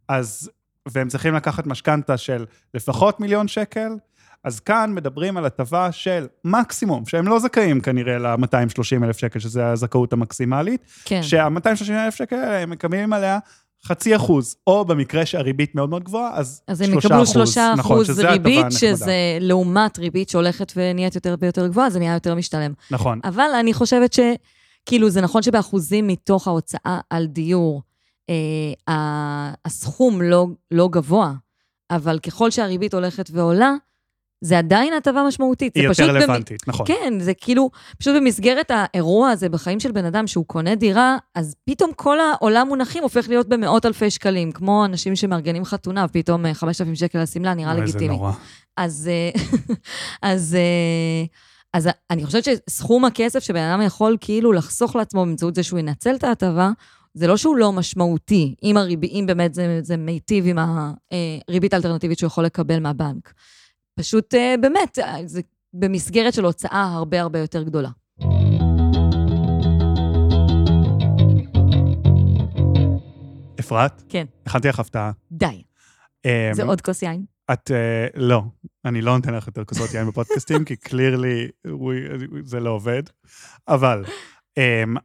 אז, 0.09 0.51
והם 0.89 1.09
צריכים 1.09 1.35
לקחת 1.35 1.67
משכנתה 1.67 2.17
של 2.17 2.45
לפחות 2.75 3.21
מיליון 3.21 3.49
שקל, 3.49 3.93
אז 4.45 4.61
כאן 4.61 4.93
מדברים 4.95 5.37
על 5.37 5.47
הטבה 5.47 5.93
של 5.93 6.27
מקסימום, 6.45 7.07
שהם 7.07 7.29
לא 7.29 7.39
זכאים 7.39 7.81
כנראה 7.81 8.19
ל-230 8.19 9.05
אלף 9.05 9.19
שקל, 9.19 9.39
שזה 9.39 9.67
הזכאות 9.67 10.13
המקסימלית, 10.13 10.81
כן, 11.05 11.23
שה-230 11.23 11.91
אלף 11.91 12.15
שקל 12.15 12.37
האלה, 12.37 12.59
הם 12.59 12.71
מקבלים 12.71 13.13
עליה 13.13 13.39
חצי 13.85 14.17
אחוז, 14.17 14.57
או 14.67 14.85
במקרה 14.85 15.27
שהריבית 15.27 15.75
מאוד 15.75 15.91
מאוד 15.91 16.05
גבוהה, 16.05 16.31
אז 16.35 16.63
אז 16.69 16.81
הם 16.81 16.91
שלושה 16.91 17.07
יקבלו 17.07 17.23
אחוז. 17.23 17.33
שלושה 17.33 17.75
נכון, 17.77 17.93
אחוז 17.97 18.07
שזה 18.07 18.31
הטבה 18.31 18.51
ריבית. 18.51 18.73
שזה 18.73 19.39
לעומת 19.41 19.99
ריבית 19.99 20.29
שהולכת 20.29 20.73
ונהיית 20.77 21.15
יותר 21.15 21.35
ויותר 21.41 21.67
גבוהה, 21.67 21.91
זה 21.91 21.99
נהיה 21.99 22.15
יותר 22.15 22.35
משתלם. 22.35 22.73
נכון. 22.91 23.21
אבל 23.25 23.51
אני 23.61 23.75
חושבת 23.75 24.13
שכאילו, 24.13 25.11
זה 25.11 25.21
נכון 25.21 25.43
שבאחוזים 25.43 26.07
מתוך 26.07 26.49
ההוצאה 26.49 27.01
על 27.11 27.27
דיור, 27.27 27.83
אה, 28.31 29.53
הסכום 29.65 30.23
לא, 30.23 30.47
לא 30.71 30.89
גבוה, 30.89 31.33
אבל 31.91 32.19
ככל 32.19 32.51
שהריבית 32.51 32.95
הולכת 32.95 33.31
ועולה, 33.33 33.75
זה 34.43 34.59
עדיין 34.59 34.93
הטבה 34.93 35.23
משמעותית. 35.29 35.75
היא 35.77 35.83
יותר 35.85 35.95
פשוט 35.95 36.09
במ- 36.11 36.17
רלוונטית, 36.17 36.69
נכון. 36.69 36.87
כן, 36.87 37.15
זה 37.21 37.35
כאילו, 37.35 37.71
פשוט 37.99 38.17
במסגרת 38.17 38.71
האירוע 38.75 39.31
הזה 39.31 39.49
בחיים 39.49 39.81
של 39.81 39.93
בן 39.93 40.05
אדם 40.05 40.27
שהוא 40.27 40.45
קונה 40.47 40.75
דירה, 40.75 41.17
אז 41.35 41.55
פתאום 41.65 41.91
כל 41.97 42.19
העולם 42.21 42.69
מונחים 42.69 43.03
הופך 43.03 43.29
להיות 43.29 43.49
במאות 43.49 43.87
אלפי 43.87 44.11
שקלים, 44.11 44.53
כמו 44.53 44.85
אנשים 44.85 45.17
שמארגנים 45.17 45.65
חתונה, 45.65 46.05
ופתאום 46.09 46.47
אה, 46.47 46.55
5,000 46.55 46.95
שקל 46.95 47.23
לשמלה 47.23 47.55
נראה 47.55 47.73
אוי, 47.73 47.81
לגיטימי. 47.81 48.07
זה 48.07 48.13
נורא. 48.13 48.33
אז, 48.77 49.11
אה, 49.13 49.41
אז, 50.33 50.55
אה, 50.55 51.25
אז 51.75 51.89
אני 52.11 52.25
חושבת 52.27 52.45
שסכום 52.45 53.05
הכסף 53.05 53.39
שבן 53.43 53.63
אדם 53.63 53.83
יכול 53.83 54.17
כאילו 54.21 54.53
לחסוך 54.53 54.97
לעצמו 54.97 55.25
באמצעות 55.27 55.55
זה 55.55 55.63
שהוא 55.63 55.79
ינצל 55.79 56.15
את 56.15 56.25
ההטבה, 56.25 56.71
זה 57.15 57.27
לא 57.27 57.37
שהוא 57.37 57.57
לא 57.57 57.73
משמעותי, 57.73 58.55
אם 58.63 58.77
הריבי, 58.77 59.07
אם 59.07 59.25
באמת 59.27 59.55
זה, 59.55 59.81
זה 59.83 59.97
מיטיב 59.97 60.45
עם 60.47 60.59
הריבית 61.49 61.75
האלטרנטיבית 61.75 62.19
שהוא 62.19 62.27
יכול 62.27 62.45
לקבל 62.45 62.79
מהבנק. 62.79 63.33
פשוט, 63.95 64.35
אה, 64.35 64.55
באמת, 64.61 64.99
אה, 64.99 65.17
זה 65.27 65.41
במסגרת 65.75 66.35
של 66.35 66.45
הוצאה 66.45 66.93
הרבה 66.95 67.21
הרבה 67.21 67.39
יותר 67.39 67.63
גדולה. 67.63 67.89
אפרת? 73.61 74.03
כן. 74.09 74.27
הכנתי 74.47 74.69
לך 74.69 74.81
הפתעה. 74.81 75.13
די. 75.33 75.63
אמ, 76.25 76.31
זה 76.53 76.63
עוד 76.63 76.81
כוס 76.81 77.03
יין? 77.03 77.25
את, 77.53 77.71
אה, 77.71 78.07
לא, 78.15 78.43
אני 78.85 79.03
לא 79.03 79.17
נותן 79.17 79.35
לך 79.35 79.47
יותר 79.47 79.65
כוסות 79.65 79.95
יין 79.95 80.07
בפודקאסטים, 80.07 80.65
כי 80.65 80.77
קלירלי 80.77 81.49
זה 82.45 82.61
לא 82.61 82.71
עובד. 82.71 83.03
אבל, 83.69 84.05
אמ, 84.57 84.97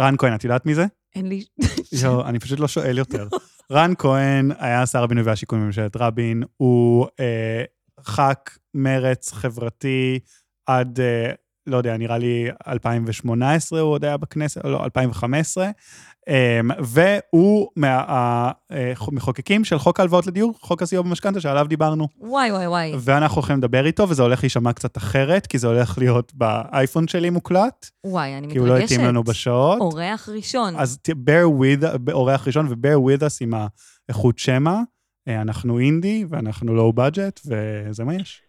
רן 0.00 0.14
כהן, 0.18 0.34
את 0.34 0.44
יודעת 0.44 0.66
מי 0.66 0.74
זה? 0.74 0.86
אין 1.14 1.28
לי... 1.28 1.44
לא, 2.04 2.28
אני 2.28 2.38
פשוט 2.38 2.60
לא 2.60 2.68
שואל 2.68 2.98
יותר. 2.98 3.28
רן 3.72 3.92
כהן 3.98 4.50
היה 4.58 4.86
שר 4.86 5.02
הבינוי 5.02 5.24
והשיכון 5.24 5.60
בממשלת 5.60 5.96
רבין, 5.96 6.42
הוא 6.56 7.06
ח"כ 8.06 8.58
מרץ 8.74 9.32
חברתי 9.32 10.18
עד, 10.66 11.00
אה, 11.00 11.32
לא 11.66 11.76
יודע, 11.76 11.96
נראה 11.96 12.18
לי 12.18 12.48
2018 12.68 13.80
הוא 13.80 13.90
עוד 13.90 14.04
היה 14.04 14.16
בכנסת, 14.16 14.64
לא, 14.64 14.84
2015, 14.84 15.70
אמ, 16.28 16.70
והוא 16.78 17.68
מהמחוקקים 17.76 19.64
של 19.64 19.78
חוק 19.78 20.00
ההלוואות 20.00 20.26
לדיור, 20.26 20.54
חוק 20.60 20.82
הסיוע 20.82 21.02
במשכנתה, 21.02 21.40
שעליו 21.40 21.66
דיברנו. 21.68 22.08
וואי, 22.20 22.52
וואי, 22.52 22.66
וואי. 22.66 22.92
ואנחנו 23.00 23.36
הולכים 23.36 23.56
לדבר 23.56 23.86
איתו, 23.86 24.08
וזה 24.08 24.22
הולך 24.22 24.42
להישמע 24.42 24.72
קצת 24.72 24.96
אחרת, 24.96 25.46
כי 25.46 25.58
זה 25.58 25.66
הולך 25.66 25.98
להיות 25.98 26.32
באייפון 26.34 27.08
שלי 27.08 27.30
מוקלט. 27.30 27.90
וואי, 28.06 28.38
אני 28.38 28.46
מתרגשת. 28.46 28.52
כי 28.52 28.58
הוא 28.58 28.68
לא 28.68 28.78
התאים 28.78 29.00
לנו 29.00 29.24
בשעות. 29.24 29.80
אורח 29.80 30.28
ראשון. 30.28 30.76
אז 30.76 30.98
bear 31.08 31.62
with, 31.62 32.12
אורח 32.12 32.46
ראשון, 32.46 32.66
ו-bear 32.66 32.98
with 32.98 33.20
us 33.20 33.36
עם 33.40 33.52
האיכות 34.08 34.38
שמע. 34.38 34.80
אה, 35.28 35.42
אנחנו 35.42 35.78
אינדי, 35.78 36.24
ואנחנו 36.28 36.74
לואו 36.74 36.92
בדג'ט, 36.92 37.40
וזה 37.46 38.04
מה 38.04 38.14
יש. 38.14 38.42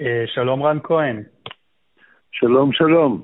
אה, 0.00 0.24
שלום 0.26 0.62
רן 0.62 0.78
כהן. 0.82 1.22
שלום, 2.32 2.72
שלום. 2.72 3.22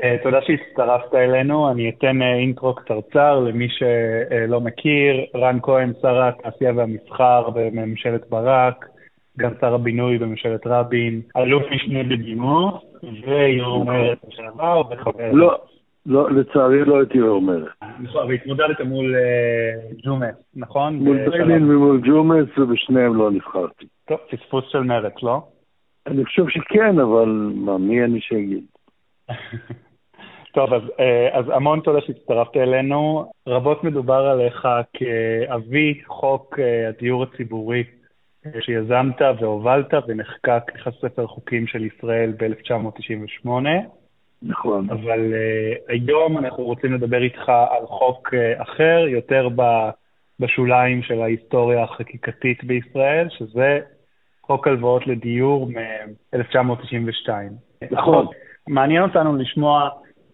Uh, 0.00 0.22
תודה 0.22 0.38
שהצטרפת 0.42 1.14
אלינו. 1.14 1.70
אני 1.70 1.88
אתן 1.90 2.22
אינטרו 2.22 2.74
קצרצר 2.74 3.40
למי 3.40 3.68
שלא 3.68 4.60
מכיר. 4.60 5.24
רן 5.34 5.58
כהן, 5.62 5.92
שר 6.02 6.22
התעשייה 6.22 6.72
והמסחר 6.76 7.50
בממשלת 7.50 8.30
ברק, 8.30 8.86
גם 9.38 9.50
שר 9.60 9.74
הבינוי 9.74 10.18
בממשלת 10.18 10.66
רבין, 10.66 11.22
אלוף 11.36 11.62
משנה 11.70 12.02
בדימוס, 12.02 12.74
ויו"ר 13.02 13.84
מרצ 13.84 14.18
לשעבר 14.28 14.82
וחבר... 14.90 15.32
לא, 15.32 15.58
לא, 16.06 16.30
לצערי 16.30 16.84
לא 16.84 16.98
הייתי 16.98 17.18
יו"ר 17.18 17.40
מרצ. 17.40 17.68
נכון, 18.00 18.30
והתמודדת 18.30 18.80
מול 18.80 19.14
uh, 19.14 19.94
ג'ומס, 20.04 20.34
נכון? 20.56 20.94
מול 20.94 21.30
ביילין 21.30 21.70
ומול 21.70 22.00
ג'ומס, 22.06 22.58
ובשניהם 22.58 23.14
לא 23.14 23.30
נבחרתי. 23.30 23.86
טוב, 24.04 24.18
פספוס 24.30 24.64
של 24.68 24.80
מרצ, 24.80 25.22
לא? 25.22 25.42
אני 26.06 26.24
חושב 26.24 26.48
שכן, 26.48 26.98
אבל 26.98 27.52
מה, 27.54 27.78
מי 27.78 28.04
אני 28.04 28.20
שאגיד? 28.20 28.64
טוב, 30.54 30.74
אז, 30.74 30.82
אז 31.32 31.44
המון 31.48 31.80
תודה 31.80 32.00
שהצטרפת 32.00 32.56
אלינו. 32.56 33.30
רבות 33.46 33.84
מדובר 33.84 34.26
עליך 34.26 34.68
כאבי 34.92 36.00
חוק 36.06 36.58
הדיור 36.88 37.22
הציבורי 37.22 37.84
שיזמת 38.60 39.20
והובלת 39.40 39.94
ונחקק 40.08 40.62
כספר 40.84 41.26
חוקים 41.26 41.66
של 41.66 41.84
ישראל 41.84 42.32
ב-1998. 42.38 43.48
נכון. 44.42 44.86
אבל 44.90 45.32
uh, 45.32 45.92
היום 45.92 46.38
אנחנו 46.38 46.64
רוצים 46.64 46.94
לדבר 46.94 47.22
איתך 47.22 47.48
על 47.48 47.86
חוק 47.86 48.34
uh, 48.34 48.62
אחר, 48.62 49.04
יותר 49.08 49.48
ב, 49.56 49.62
בשוליים 50.40 51.02
של 51.02 51.22
ההיסטוריה 51.22 51.82
החקיקתית 51.82 52.64
בישראל, 52.64 53.28
שזה 53.30 53.78
חוק 54.42 54.66
הלוואות 54.66 55.06
לדיור 55.06 55.66
מ-1992. 55.66 57.30
נכון. 57.90 58.26
מעניין 58.68 59.02
אותנו 59.02 59.36
לשמוע 59.36 59.88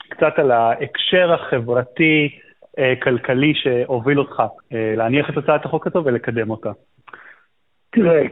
קצת 0.09 0.33
על 0.37 0.51
ההקשר 0.51 1.33
החברתי-כלכלי 1.33 3.53
שהוביל 3.55 4.19
אותך 4.19 4.43
להניח 4.71 5.31
את 5.31 5.37
הצעת 5.37 5.65
החוק 5.65 5.87
הזו 5.87 6.03
ולקדם 6.05 6.51
אותה. 6.51 6.71
תראה, 7.95 8.23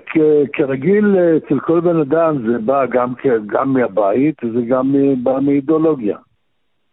כרגיל 0.53 1.16
אצל 1.37 1.61
כל 1.61 1.81
בן 1.81 2.01
אדם 2.01 2.46
זה 2.46 2.59
בא 2.59 2.87
גם, 2.87 3.14
גם 3.46 3.73
מהבית 3.73 4.44
וזה 4.44 4.61
גם 4.68 4.94
בא 5.23 5.40
מאידיאולוגיה. 5.40 6.18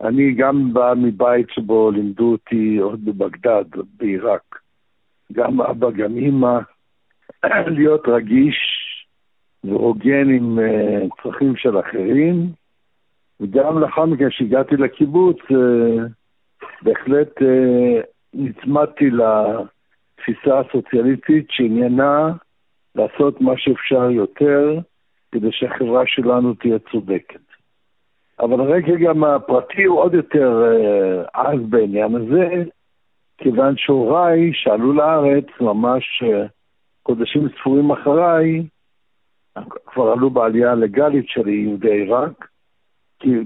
אני 0.02 0.34
גם 0.34 0.74
בא 0.74 0.94
מבית 0.98 1.50
שבו 1.50 1.92
לימדו 1.92 2.32
אותי 2.32 2.78
עוד 2.78 3.06
בבגדד, 3.06 3.66
בעיראק. 3.98 4.60
גם 5.34 5.62
אבא, 5.62 5.92
גם 5.92 6.16
אימא, 6.16 6.60
להיות 7.78 8.08
רגיש 8.08 8.58
והוגן 9.64 10.30
עם 10.30 10.60
צרכים 11.24 11.56
של 11.56 11.80
אחרים, 11.80 12.50
וגם 13.40 13.80
לאחר 13.80 14.06
מכן, 14.06 14.30
כשהגעתי 14.30 14.76
לקיבוץ, 14.76 15.38
בהחלט 16.82 17.42
נצמדתי 18.34 19.10
לתפיסה 19.10 20.60
הסוציאליסטית 20.60 21.46
שעניינה 21.50 22.32
לעשות 22.98 23.42
מה 23.42 23.54
שאפשר 23.58 24.12
יותר 24.12 24.80
כדי 25.32 25.52
שהחברה 25.52 26.04
שלנו 26.06 26.54
תהיה 26.54 26.80
צודקת. 26.92 27.40
אבל 28.40 28.62
הרקע 28.62 28.96
גם 28.96 29.24
הפרטי 29.24 29.84
הוא 29.84 30.00
עוד 30.00 30.14
יותר 30.14 30.64
עז 31.34 31.60
בעניין 31.70 32.16
הזה, 32.16 32.64
כיוון 33.38 33.74
שהוריי 33.78 34.52
שעלו 34.54 34.94
לארץ 34.94 35.46
ממש 35.62 36.24
חודשים 37.06 37.50
ספורים 37.60 37.92
אחריי, 37.92 38.64
כבר 39.86 40.12
עלו 40.12 40.30
בעלייה 40.30 40.72
הלגאלית 40.72 41.26
של 41.28 41.48
יהודי 41.48 41.92
עיראק, 41.92 42.48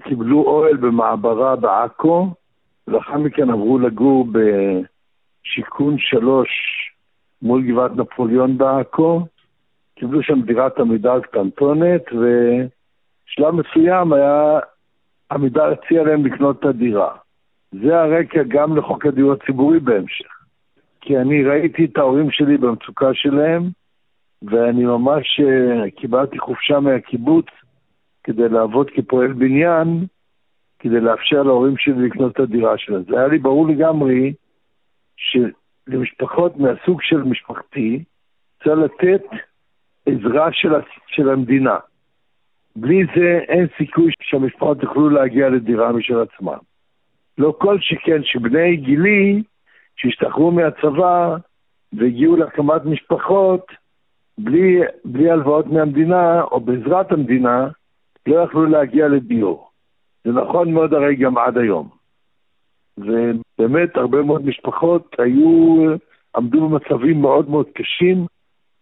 קיבלו 0.03 0.43
אוהל 0.43 0.77
במעברה 0.77 1.55
בעכו, 1.55 2.33
ולאחר 2.87 3.17
מכן 3.17 3.49
עברו 3.49 3.79
לגור 3.79 4.27
בשיכון 4.31 5.95
שלוש 5.97 6.49
מול 7.41 7.71
גבעת 7.71 7.91
נפוליאון 7.95 8.57
בעכו, 8.57 9.21
קיבלו 10.01 10.23
שם 10.23 10.41
דירת 10.41 10.79
עמידר 10.79 11.19
קטנטונת, 11.19 12.01
ושלב 12.11 13.55
מסוים 13.55 14.13
היה, 14.13 14.59
עמידר 15.31 15.71
הציע 15.71 16.03
להם 16.03 16.25
לקנות 16.25 16.59
את 16.59 16.65
הדירה. 16.65 17.15
זה 17.71 17.99
הרקע 18.01 18.43
גם 18.47 18.77
לחוק 18.77 19.05
הדיור 19.05 19.33
הציבורי 19.33 19.79
בהמשך. 19.79 20.31
כי 21.01 21.17
אני 21.17 21.43
ראיתי 21.43 21.85
את 21.85 21.97
ההורים 21.97 22.31
שלי 22.31 22.57
במצוקה 22.57 23.13
שלהם, 23.13 23.69
ואני 24.41 24.85
ממש 24.85 25.41
קיבלתי 25.95 26.39
חופשה 26.39 26.79
מהקיבוץ 26.79 27.45
כדי 28.23 28.49
לעבוד 28.49 28.89
כפועל 28.89 29.33
בניין, 29.33 30.05
כדי 30.79 30.99
לאפשר 30.99 31.43
להורים 31.43 31.77
שלי 31.77 32.05
לקנות 32.05 32.31
את 32.31 32.39
הדירה 32.39 32.77
שלהם. 32.77 33.03
זה 33.03 33.19
היה 33.19 33.27
לי 33.27 33.37
ברור 33.37 33.67
לגמרי 33.67 34.33
שלמשפחות 35.17 36.57
מהסוג 36.57 37.01
של 37.01 37.23
משפחתי 37.23 38.03
צריך 38.63 38.77
לתת 38.77 39.23
עזרה 40.05 40.49
של, 40.51 40.69
של 41.07 41.29
המדינה. 41.29 41.77
בלי 42.75 43.03
זה 43.15 43.39
אין 43.47 43.67
סיכוי 43.77 44.11
שהמשפחות 44.21 44.83
יוכלו 44.83 45.09
להגיע 45.09 45.49
לדירה 45.49 45.91
משל 45.91 46.19
עצמם. 46.19 46.57
לא 47.37 47.53
כל 47.57 47.77
שכן 47.79 48.23
שבני 48.23 48.75
גילי, 48.75 49.43
שהשתחררו 49.95 50.51
מהצבא 50.51 51.35
והגיעו 51.93 52.35
להקמת 52.35 52.85
משפחות, 52.85 53.67
בלי, 54.37 54.79
בלי 55.05 55.31
הלוואות 55.31 55.65
מהמדינה 55.67 56.41
או 56.41 56.59
בעזרת 56.59 57.11
המדינה, 57.11 57.67
לא 58.27 58.35
יכלו 58.35 58.65
להגיע 58.65 59.07
לדיור. 59.07 59.69
זה 60.23 60.31
נכון 60.31 60.71
מאוד 60.71 60.93
הרי 60.93 61.15
גם 61.15 61.37
עד 61.37 61.57
היום. 61.57 61.89
ובאמת 62.97 63.97
הרבה 63.97 64.21
מאוד 64.21 64.45
משפחות 64.45 65.15
היו, 65.19 65.95
עמדו 66.35 66.69
במצבים 66.69 67.21
מאוד 67.21 67.49
מאוד 67.49 67.65
קשים, 67.73 68.25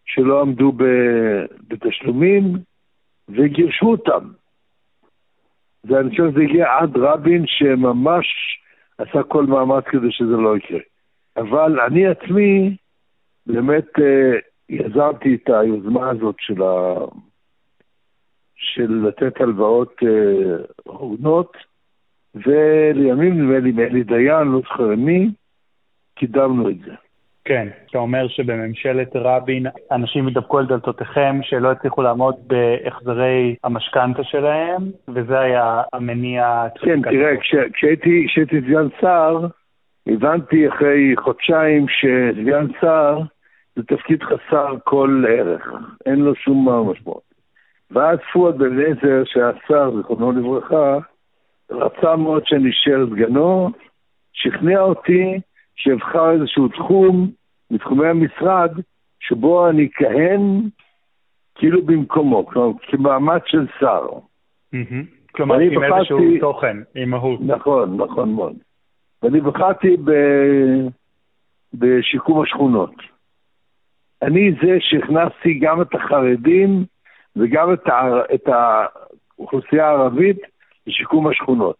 שלא 0.09 0.41
עמדו 0.41 0.71
בתשלומים, 1.67 2.43
וגירשו 3.29 3.85
אותם. 3.85 4.27
ואני 5.83 6.09
חושב 6.09 6.31
שזה 6.31 6.41
הגיע 6.41 6.77
עד 6.79 6.97
רבין, 6.97 7.43
שממש 7.47 8.27
עשה 8.97 9.23
כל 9.23 9.45
מאמץ 9.45 9.83
כדי 9.83 10.11
שזה 10.11 10.37
לא 10.37 10.57
יקרה. 10.57 10.79
אבל 11.37 11.79
אני 11.79 12.07
עצמי 12.07 12.75
באמת 13.45 13.99
אה, 13.99 14.39
יזמתי 14.69 15.35
את 15.35 15.49
היוזמה 15.49 16.09
הזאת 16.09 16.35
של 16.39 16.61
ה... 16.61 16.95
של 18.55 19.07
לתת 19.07 19.41
הלוואות 19.41 19.95
אה, 20.03 20.63
הוגנות, 20.83 21.57
ולימים 22.35 23.33
נדמה 23.33 23.59
לי 23.59 23.71
מאלי 23.71 24.03
דיין, 24.03 24.47
לא 24.47 24.59
זוכר 24.59 24.95
מי, 24.95 25.29
קידמנו 26.15 26.69
את 26.69 26.79
זה. 26.79 26.91
כן, 27.45 27.67
אתה 27.89 27.97
אומר 27.97 28.27
שבממשלת 28.27 29.15
רבין 29.15 29.65
אנשים 29.91 30.27
התדפקו 30.27 30.57
על 30.57 30.65
דלתותיכם 30.65 31.39
שלא 31.43 31.71
הצליחו 31.71 32.01
לעמוד 32.01 32.35
בהחזרי 32.47 33.55
המשכנתה 33.63 34.23
שלהם, 34.23 34.83
וזה 35.07 35.39
היה 35.39 35.81
המניע... 35.93 36.63
כן, 36.81 37.01
תראה, 37.01 37.37
כש, 37.37 37.55
כשהייתי 37.73 38.61
סגן 38.67 38.87
שר, 39.01 39.47
הבנתי 40.07 40.69
אחרי 40.69 41.15
חודשיים 41.17 41.85
שסגן 41.87 42.65
שר 42.81 43.19
זה 43.75 43.83
תפקיד 43.83 44.23
חסר 44.23 44.75
כל 44.83 45.23
ערך, 45.29 45.73
אין 46.05 46.19
לו 46.19 46.35
שום 46.35 46.69
משמעות. 46.69 47.29
ואז 47.91 48.19
פואד 48.33 48.57
בן 48.57 48.79
עזר, 48.79 49.23
שהיה 49.25 49.51
שר, 49.67 49.91
זיכרונו 49.97 50.31
לברכה, 50.31 50.97
רצה 51.71 52.15
מאוד 52.15 52.45
שנשאר 52.45 53.05
סגנו, 53.09 53.69
שכנע 54.33 54.79
אותי 54.79 55.39
שאבחר 55.79 56.31
איזשהו 56.31 56.67
תחום 56.67 57.31
מתחומי 57.71 58.07
המשרד, 58.07 58.71
שבו 59.19 59.69
אני 59.69 59.87
אכהן 59.87 60.69
כאילו 61.55 61.85
במקומו, 61.85 62.45
כלומר, 62.45 62.77
כמעמד 62.81 63.39
של 63.45 63.65
שר. 63.79 64.07
כלומר, 65.31 65.59
עם 65.59 65.83
איזשהו 65.83 66.19
תוכן, 66.39 66.77
עם 66.95 67.09
מהות. 67.09 67.39
נכון, 67.41 67.97
נכון 67.97 68.33
מאוד. 68.33 68.55
ואני 69.23 69.41
בחרתי 69.41 69.97
ב... 69.97 70.11
בשיקום 71.73 72.41
השכונות. 72.41 72.93
אני 74.21 74.51
זה 74.61 74.77
שהכנסתי 74.79 75.59
גם 75.61 75.81
את 75.81 75.95
החרדים 75.95 76.85
וגם 77.35 77.73
את, 77.73 77.87
ה... 77.87 78.21
את 78.33 78.47
האוכלוסייה 78.47 79.87
הערבית 79.87 80.37
לשיקום 80.87 81.27
השכונות. 81.27 81.75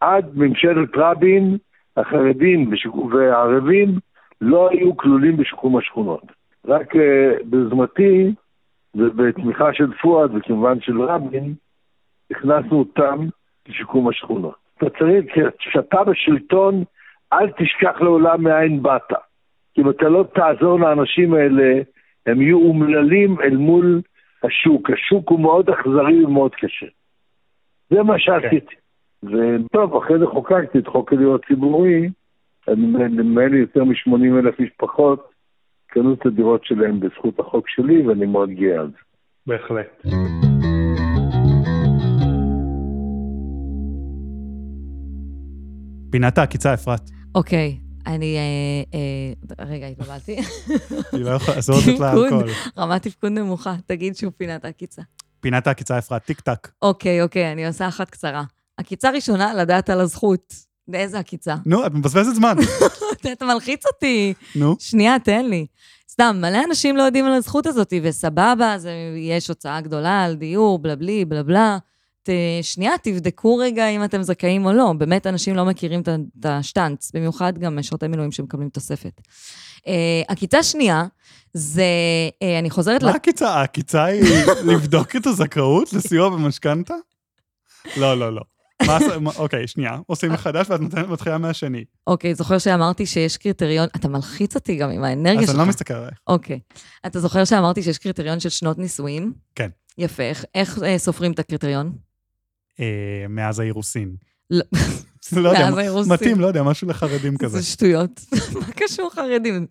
עד 0.00 0.24
ממשלת 0.34 0.88
רבין, 0.96 1.58
החרדים 2.00 2.70
והערבים 3.10 3.98
לא 4.40 4.70
היו 4.70 4.96
כלולים 4.96 5.36
בשיקום 5.36 5.76
השכונות. 5.76 6.22
רק 6.66 6.94
uh, 6.94 6.98
ביוזמתי 7.44 8.34
ובתמיכה 8.94 9.74
של 9.74 9.92
פואד 10.02 10.30
וכמובן 10.34 10.80
של 10.80 11.02
רבין, 11.02 11.54
הכנסנו 12.30 12.78
אותם 12.78 13.26
לשיקום 13.68 14.08
השכונות. 14.08 14.54
אתה 14.78 14.86
צריך, 14.90 15.24
כשאתה 15.58 16.04
בשלטון, 16.04 16.84
אל 17.32 17.50
תשכח 17.50 18.00
לעולם 18.00 18.42
מאין 18.42 18.82
באת. 18.82 19.12
אם 19.78 19.90
אתה 19.90 20.08
לא 20.08 20.24
תעזור 20.34 20.80
לאנשים 20.80 21.34
האלה, 21.34 21.82
הם 22.26 22.42
יהיו 22.42 22.58
אומללים 22.58 23.40
אל 23.40 23.56
מול 23.56 24.00
השוק. 24.42 24.90
השוק 24.90 25.30
הוא 25.30 25.40
מאוד 25.40 25.70
אכזרי 25.70 26.24
ומאוד 26.24 26.54
קשה. 26.54 26.86
זה 27.90 28.02
מה 28.02 28.18
שעשיתי. 28.18 28.74
וטוב, 29.22 29.96
אחרי 29.96 30.18
זה 30.18 30.26
חוקקתי 30.26 30.78
את 30.78 30.86
חוק 30.86 31.12
הדיור 31.12 31.34
הציבורי, 31.34 32.08
נדמה 32.68 33.46
לי 33.46 33.58
יותר 33.58 33.84
מ-80 33.84 34.38
אלף 34.38 34.60
משפחות 34.60 35.30
קנו 35.86 36.14
את 36.14 36.26
הדירות 36.26 36.64
שלהם 36.64 37.00
בזכות 37.00 37.40
החוק 37.40 37.68
שלי, 37.68 38.06
ואני 38.06 38.26
מאוד 38.26 38.50
גאה 38.50 38.80
על 38.80 38.90
זה. 38.90 38.96
בהחלט. 39.46 40.02
פינת 46.10 46.38
העקיצה, 46.38 46.74
אפרת. 46.74 47.10
אוקיי, 47.34 47.78
אני... 48.06 48.36
אה, 48.36 48.98
אה, 49.58 49.66
רגע, 49.66 49.86
התבלבלתי. 49.86 50.36
היא 51.12 51.24
לא 51.24 51.30
יכולה, 51.30 51.58
אסור 51.58 51.76
לתת 51.78 52.00
לה 52.00 52.12
אלכוהול. 52.12 52.48
רמת 52.78 53.02
תפקוד 53.02 53.32
נמוכה, 53.32 53.74
תגיד 53.86 54.16
שוב 54.16 54.32
פינת 54.36 54.64
העקיצה. 54.64 55.02
פינת 55.40 55.66
העקיצה, 55.66 55.98
אפרת, 55.98 56.24
טיק 56.24 56.40
טק. 56.40 56.68
אוקיי, 56.82 57.22
אוקיי, 57.22 57.52
אני 57.52 57.66
עושה 57.66 57.88
אחת 57.88 58.10
קצרה. 58.10 58.44
עקיצה 58.78 59.10
ראשונה, 59.10 59.54
לדעת 59.54 59.90
על 59.90 60.00
הזכות. 60.00 60.54
באיזה 60.88 61.18
עקיצה? 61.18 61.54
נו, 61.66 61.86
את 61.86 61.92
מבזבזת 61.92 62.34
זמן. 62.34 62.56
אתה 63.32 63.44
מלחיץ 63.44 63.86
אותי. 63.86 64.34
נו. 64.54 64.76
שנייה, 64.78 65.18
תן 65.18 65.46
לי. 65.46 65.66
סתם, 66.10 66.36
מלא 66.40 66.58
אנשים 66.68 66.96
לא 66.96 67.02
יודעים 67.02 67.24
על 67.24 67.32
הזכות 67.32 67.66
הזאת, 67.66 67.92
וסבבה, 68.02 68.74
זה, 68.78 68.92
יש 69.16 69.48
הוצאה 69.48 69.80
גדולה 69.80 70.24
על 70.24 70.34
דיור, 70.34 70.78
בלה 70.78 70.96
בלי, 70.96 71.24
בלה 71.24 71.42
בלה. 71.42 71.78
ת, 72.22 72.30
שנייה, 72.62 72.92
תבדקו 73.02 73.56
רגע 73.56 73.88
אם 73.88 74.04
אתם 74.04 74.22
זכאים 74.22 74.66
או 74.66 74.72
לא. 74.72 74.92
באמת, 74.98 75.26
אנשים 75.26 75.56
לא 75.56 75.64
מכירים 75.64 76.00
את 76.00 76.08
השטאנץ, 76.44 77.10
במיוחד 77.14 77.58
גם 77.58 77.78
משרתי 77.78 78.08
מילואים 78.08 78.32
שמקבלים 78.32 78.68
תוספת. 78.68 79.20
Uh, 79.78 79.90
עקיצה 80.28 80.62
שנייה, 80.62 81.04
זה, 81.52 81.82
uh, 82.30 82.58
אני 82.58 82.70
חוזרת... 82.70 83.02
מה 83.02 83.10
העקיצה? 83.10 83.50
העקיצה 83.50 84.04
היא 84.04 84.24
לבדוק 84.64 85.16
את 85.16 85.26
הזכאות 85.26 85.92
לסיוע 85.92 86.28
במשכנתה? 86.28 86.94
לא, 87.96 88.18
לא, 88.18 88.34
לא. 88.34 88.42
אוקיי, 89.36 89.66
שנייה, 89.66 89.98
עושים 90.06 90.32
מחדש 90.32 90.66
ואת 90.70 90.80
מתחילה 91.08 91.38
מהשני. 91.38 91.84
אוקיי, 92.06 92.34
זוכר 92.34 92.58
שאמרתי 92.58 93.06
שיש 93.06 93.36
קריטריון, 93.36 93.88
אתה 93.96 94.08
מלחיץ 94.08 94.54
אותי 94.54 94.76
גם 94.76 94.90
עם 94.90 95.04
האנרגיה 95.04 95.40
שלך. 95.40 95.48
אז 95.48 95.54
אני 95.54 95.58
לא 95.58 95.68
מסתכל 95.68 95.94
עלייך. 95.94 96.18
אוקיי. 96.26 96.60
אתה 97.06 97.20
זוכר 97.20 97.44
שאמרתי 97.44 97.82
שיש 97.82 97.98
קריטריון 97.98 98.40
של 98.40 98.48
שנות 98.48 98.78
נישואים? 98.78 99.32
כן. 99.54 99.68
יפה, 99.98 100.22
איך 100.54 100.78
אה, 100.82 100.98
סופרים 100.98 101.32
את 101.32 101.38
הקריטריון? 101.38 101.92
אה, 102.80 103.26
מאז 103.28 103.60
האירוסין. 103.60 104.16
לא, 104.50 104.64
לא 105.42 105.48
יודע, 105.48 105.70
מתאים, 106.08 106.40
לא 106.40 106.46
יודע, 106.46 106.62
משהו 106.62 106.88
לחרדים 106.88 107.36
כזה. 107.36 107.58
זה 107.58 107.66
שטויות. 107.66 108.20
מה 108.60 108.72
קשור 108.76 109.10
חרדים? 109.10 109.66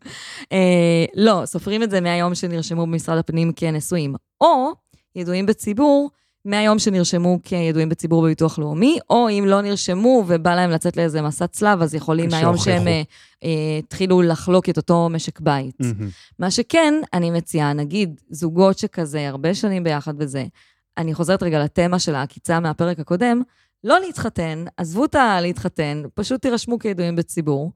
אה, 0.51 1.05
לא, 1.15 1.41
סופרים 1.45 1.83
את 1.83 1.91
זה 1.91 2.01
מהיום 2.01 2.35
שנרשמו 2.35 2.81
במשרד 2.81 3.17
הפנים 3.17 3.51
כנשואים. 3.55 4.15
או 4.41 4.71
ידועים 5.15 5.45
בציבור, 5.45 6.09
מהיום 6.47 6.79
שנרשמו 6.79 7.39
כידועים 7.43 7.89
בציבור 7.89 8.23
בביטוח 8.23 8.59
לאומי, 8.59 8.99
או 9.09 9.29
אם 9.29 9.43
לא 9.47 9.61
נרשמו 9.61 10.23
ובא 10.27 10.55
להם 10.55 10.69
לצאת 10.69 10.97
לאיזה 10.97 11.21
מסע 11.21 11.47
צלב, 11.47 11.81
אז 11.81 11.95
יכולים 11.95 12.29
מהיום 12.29 12.57
שהם 12.57 12.87
אה, 12.87 13.01
אה, 13.43 13.49
התחילו 13.79 14.21
לחלוק 14.21 14.69
את 14.69 14.77
אותו 14.77 15.09
משק 15.09 15.39
בית. 15.39 15.75
Mm-hmm. 15.81 16.35
מה 16.39 16.51
שכן, 16.51 16.93
אני 17.13 17.31
מציעה, 17.31 17.73
נגיד, 17.73 18.21
זוגות 18.29 18.77
שכזה, 18.77 19.27
הרבה 19.27 19.53
שנים 19.53 19.83
ביחד 19.83 20.13
וזה, 20.17 20.45
אני 20.97 21.13
חוזרת 21.13 21.43
רגע 21.43 21.63
לתמה 21.63 21.99
של 21.99 22.15
העקיצה 22.15 22.59
מהפרק 22.59 22.99
הקודם, 22.99 23.41
לא 23.83 23.99
להתחתן, 23.99 24.65
עזבו 24.77 25.05
את 25.05 25.15
הלהתחתן, 25.15 26.03
פשוט 26.13 26.41
תירשמו 26.41 26.79
כידועים 26.79 27.15
בציבור. 27.15 27.71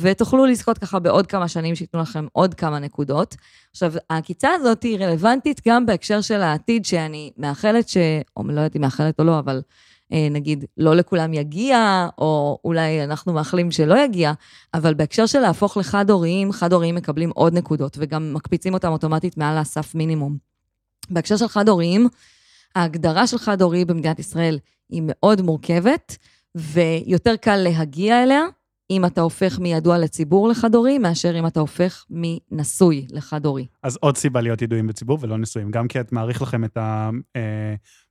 ותוכלו 0.00 0.46
לזכות 0.46 0.78
ככה 0.78 0.98
בעוד 0.98 1.26
כמה 1.26 1.48
שנים 1.48 1.74
שייתנו 1.74 2.00
לכם 2.00 2.26
עוד 2.32 2.54
כמה 2.54 2.78
נקודות. 2.78 3.36
עכשיו, 3.70 3.92
העקיצה 4.10 4.50
הזאת 4.50 4.82
היא 4.82 4.98
רלוונטית 4.98 5.60
גם 5.68 5.86
בהקשר 5.86 6.20
של 6.20 6.42
העתיד, 6.42 6.84
שאני 6.84 7.30
מאחלת 7.38 7.88
ש... 7.88 7.96
או 8.36 8.42
לא 8.44 8.52
יודעת 8.52 8.76
אם 8.76 8.80
מאחלת 8.80 9.20
או 9.20 9.24
לא, 9.24 9.38
אבל 9.38 9.62
אה, 10.12 10.28
נגיד, 10.30 10.64
לא 10.76 10.94
לכולם 10.96 11.34
יגיע, 11.34 12.08
או 12.18 12.58
אולי 12.64 13.04
אנחנו 13.04 13.32
מאחלים 13.32 13.70
שלא 13.70 13.98
יגיע, 13.98 14.32
אבל 14.74 14.94
בהקשר 14.94 15.26
של 15.26 15.40
להפוך 15.40 15.76
לחד-הוריים, 15.76 16.52
חד-הוריים 16.52 16.94
מקבלים 16.94 17.30
עוד 17.30 17.54
נקודות, 17.54 17.96
וגם 18.00 18.34
מקפיצים 18.34 18.74
אותם 18.74 18.92
אוטומטית 18.92 19.36
מעל 19.36 19.58
הסף 19.58 19.94
מינימום. 19.94 20.36
בהקשר 21.10 21.36
של 21.36 21.48
חד-הוריים, 21.48 22.08
ההגדרה 22.74 23.26
של 23.26 23.38
חד-הורי 23.38 23.84
במדינת 23.84 24.18
ישראל 24.18 24.58
היא 24.90 25.02
מאוד 25.04 25.42
מורכבת, 25.42 26.16
ויותר 26.54 27.36
קל 27.36 27.56
להגיע 27.56 28.22
אליה, 28.22 28.42
אם 28.90 29.04
אתה 29.04 29.20
הופך 29.20 29.58
מידוע 29.58 29.98
לציבור 29.98 30.48
לחד-הורי, 30.48 30.98
מאשר 30.98 31.38
אם 31.38 31.46
אתה 31.46 31.60
הופך 31.60 32.04
מנשוי 32.10 33.06
לחד-הורי. 33.10 33.66
אז 33.82 33.98
עוד 34.00 34.16
סיבה 34.16 34.40
להיות 34.40 34.62
ידועים 34.62 34.86
בציבור 34.86 35.18
ולא 35.20 35.38
נשואים, 35.38 35.70
גם 35.70 35.88
כי 35.88 36.00
את 36.00 36.12
מעריך 36.12 36.42
לכם 36.42 36.64
את 36.64 36.78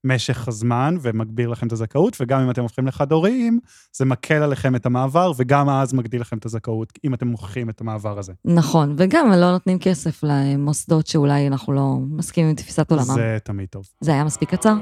משך 0.04 0.48
הזמן 0.48 0.96
ומגביר 1.02 1.50
לכם 1.50 1.68
את 1.68 1.72
הזכאות, 1.72 2.18
וגם 2.22 2.42
אם 2.42 2.50
אתם 2.50 2.62
הופכים 2.62 2.88
לחד-הוריים, 2.88 3.60
זה 3.94 4.06
מקל 4.06 4.34
עליכם 4.36 4.76
את 4.76 4.86
המעבר, 4.86 5.32
וגם 5.38 5.70
אז 5.70 5.94
מגדיל 5.94 6.22
לכם 6.22 6.38
את 6.38 6.46
הזכאות, 6.46 6.94
אם 7.06 7.14
אתם 7.14 7.28
מוכיחים 7.28 7.70
את 7.70 7.82
המעבר 7.82 8.20
הזה. 8.20 8.34
נכון, 8.46 8.96
וגם 8.98 9.32
לא 9.32 9.52
נותנים 9.52 9.80
כסף 9.80 10.24
למוסדות 10.24 11.08
שאולי 11.08 11.48
אנחנו 11.48 11.74
לא 11.74 11.98
מסכימים 12.10 12.50
עם 12.50 12.56
תפיסת 12.56 12.92
עולמם. 12.92 13.06
זה 13.06 13.38
תמיד 13.44 13.68
טוב. 13.68 13.90
זה 14.02 14.14
היה 14.14 14.24
מספיק 14.24 14.50
קצר? 14.50 14.74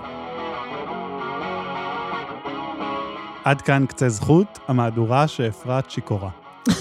עד 3.43 3.61
כאן 3.61 3.85
קצה 3.85 4.09
זכות, 4.09 4.59
המהדורה 4.67 5.27
שאפרת 5.27 5.91
שיכורה. 5.91 6.29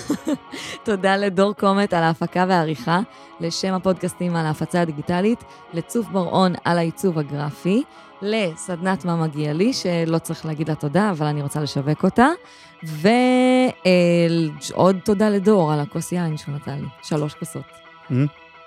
תודה 0.85 1.17
לדור 1.17 1.53
קומט 1.53 1.95
על 1.95 2.03
ההפקה 2.03 2.45
והעריכה, 2.49 3.01
לשם 3.41 3.75
הפודקאסטים 3.75 4.37
על 4.37 4.47
ההפצה 4.47 4.81
הדיגיטלית, 4.81 5.45
לצוף 5.75 6.09
בר-און 6.09 6.53
על 6.65 6.79
העיצוב 6.79 7.19
הגרפי, 7.19 7.83
לסדנת 8.23 9.05
מה 9.05 9.17
מגיע 9.17 9.53
לי, 9.53 9.73
שלא 9.73 10.19
צריך 10.19 10.47
להגיד 10.47 10.69
לה 10.69 10.75
תודה, 10.75 11.11
אבל 11.11 11.27
אני 11.27 11.43
רוצה 11.43 11.61
לשווק 11.61 12.05
אותה, 12.05 12.27
ועוד 12.83 14.99
תודה 15.05 15.29
לדור 15.29 15.73
על 15.73 15.81
הכוס 15.81 16.13
יין 16.13 16.37
שהוא 16.37 16.55
נתן 16.55 16.79
לי, 16.79 16.89
שלוש 17.03 17.35
כוסות. 17.35 17.63
Mm-hmm. 17.63 18.15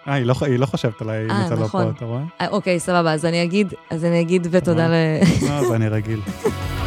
אה, 0.08 0.14
היא, 0.14 0.26
לא, 0.26 0.36
היא 0.42 0.60
לא 0.60 0.66
חושבת 0.66 1.02
עליי 1.02 1.26
אם 1.26 1.46
אתה 1.46 1.56
לא 1.56 1.60
פה, 1.60 1.66
נכון. 1.66 1.94
אתה 1.98 2.06
רואה? 2.06 2.24
אוקיי, 2.50 2.80
סבבה, 2.80 3.14
אז 3.14 3.26
אני 3.26 3.44
אגיד, 3.44 3.74
אז 3.90 4.06
אני 4.06 4.22
אגיד 4.22 4.48
ותודה 4.52 4.88
ל... 4.88 4.94
לא, 5.42 5.54
אז 5.54 5.72
אני 5.72 5.90
רגיל. 5.90 6.20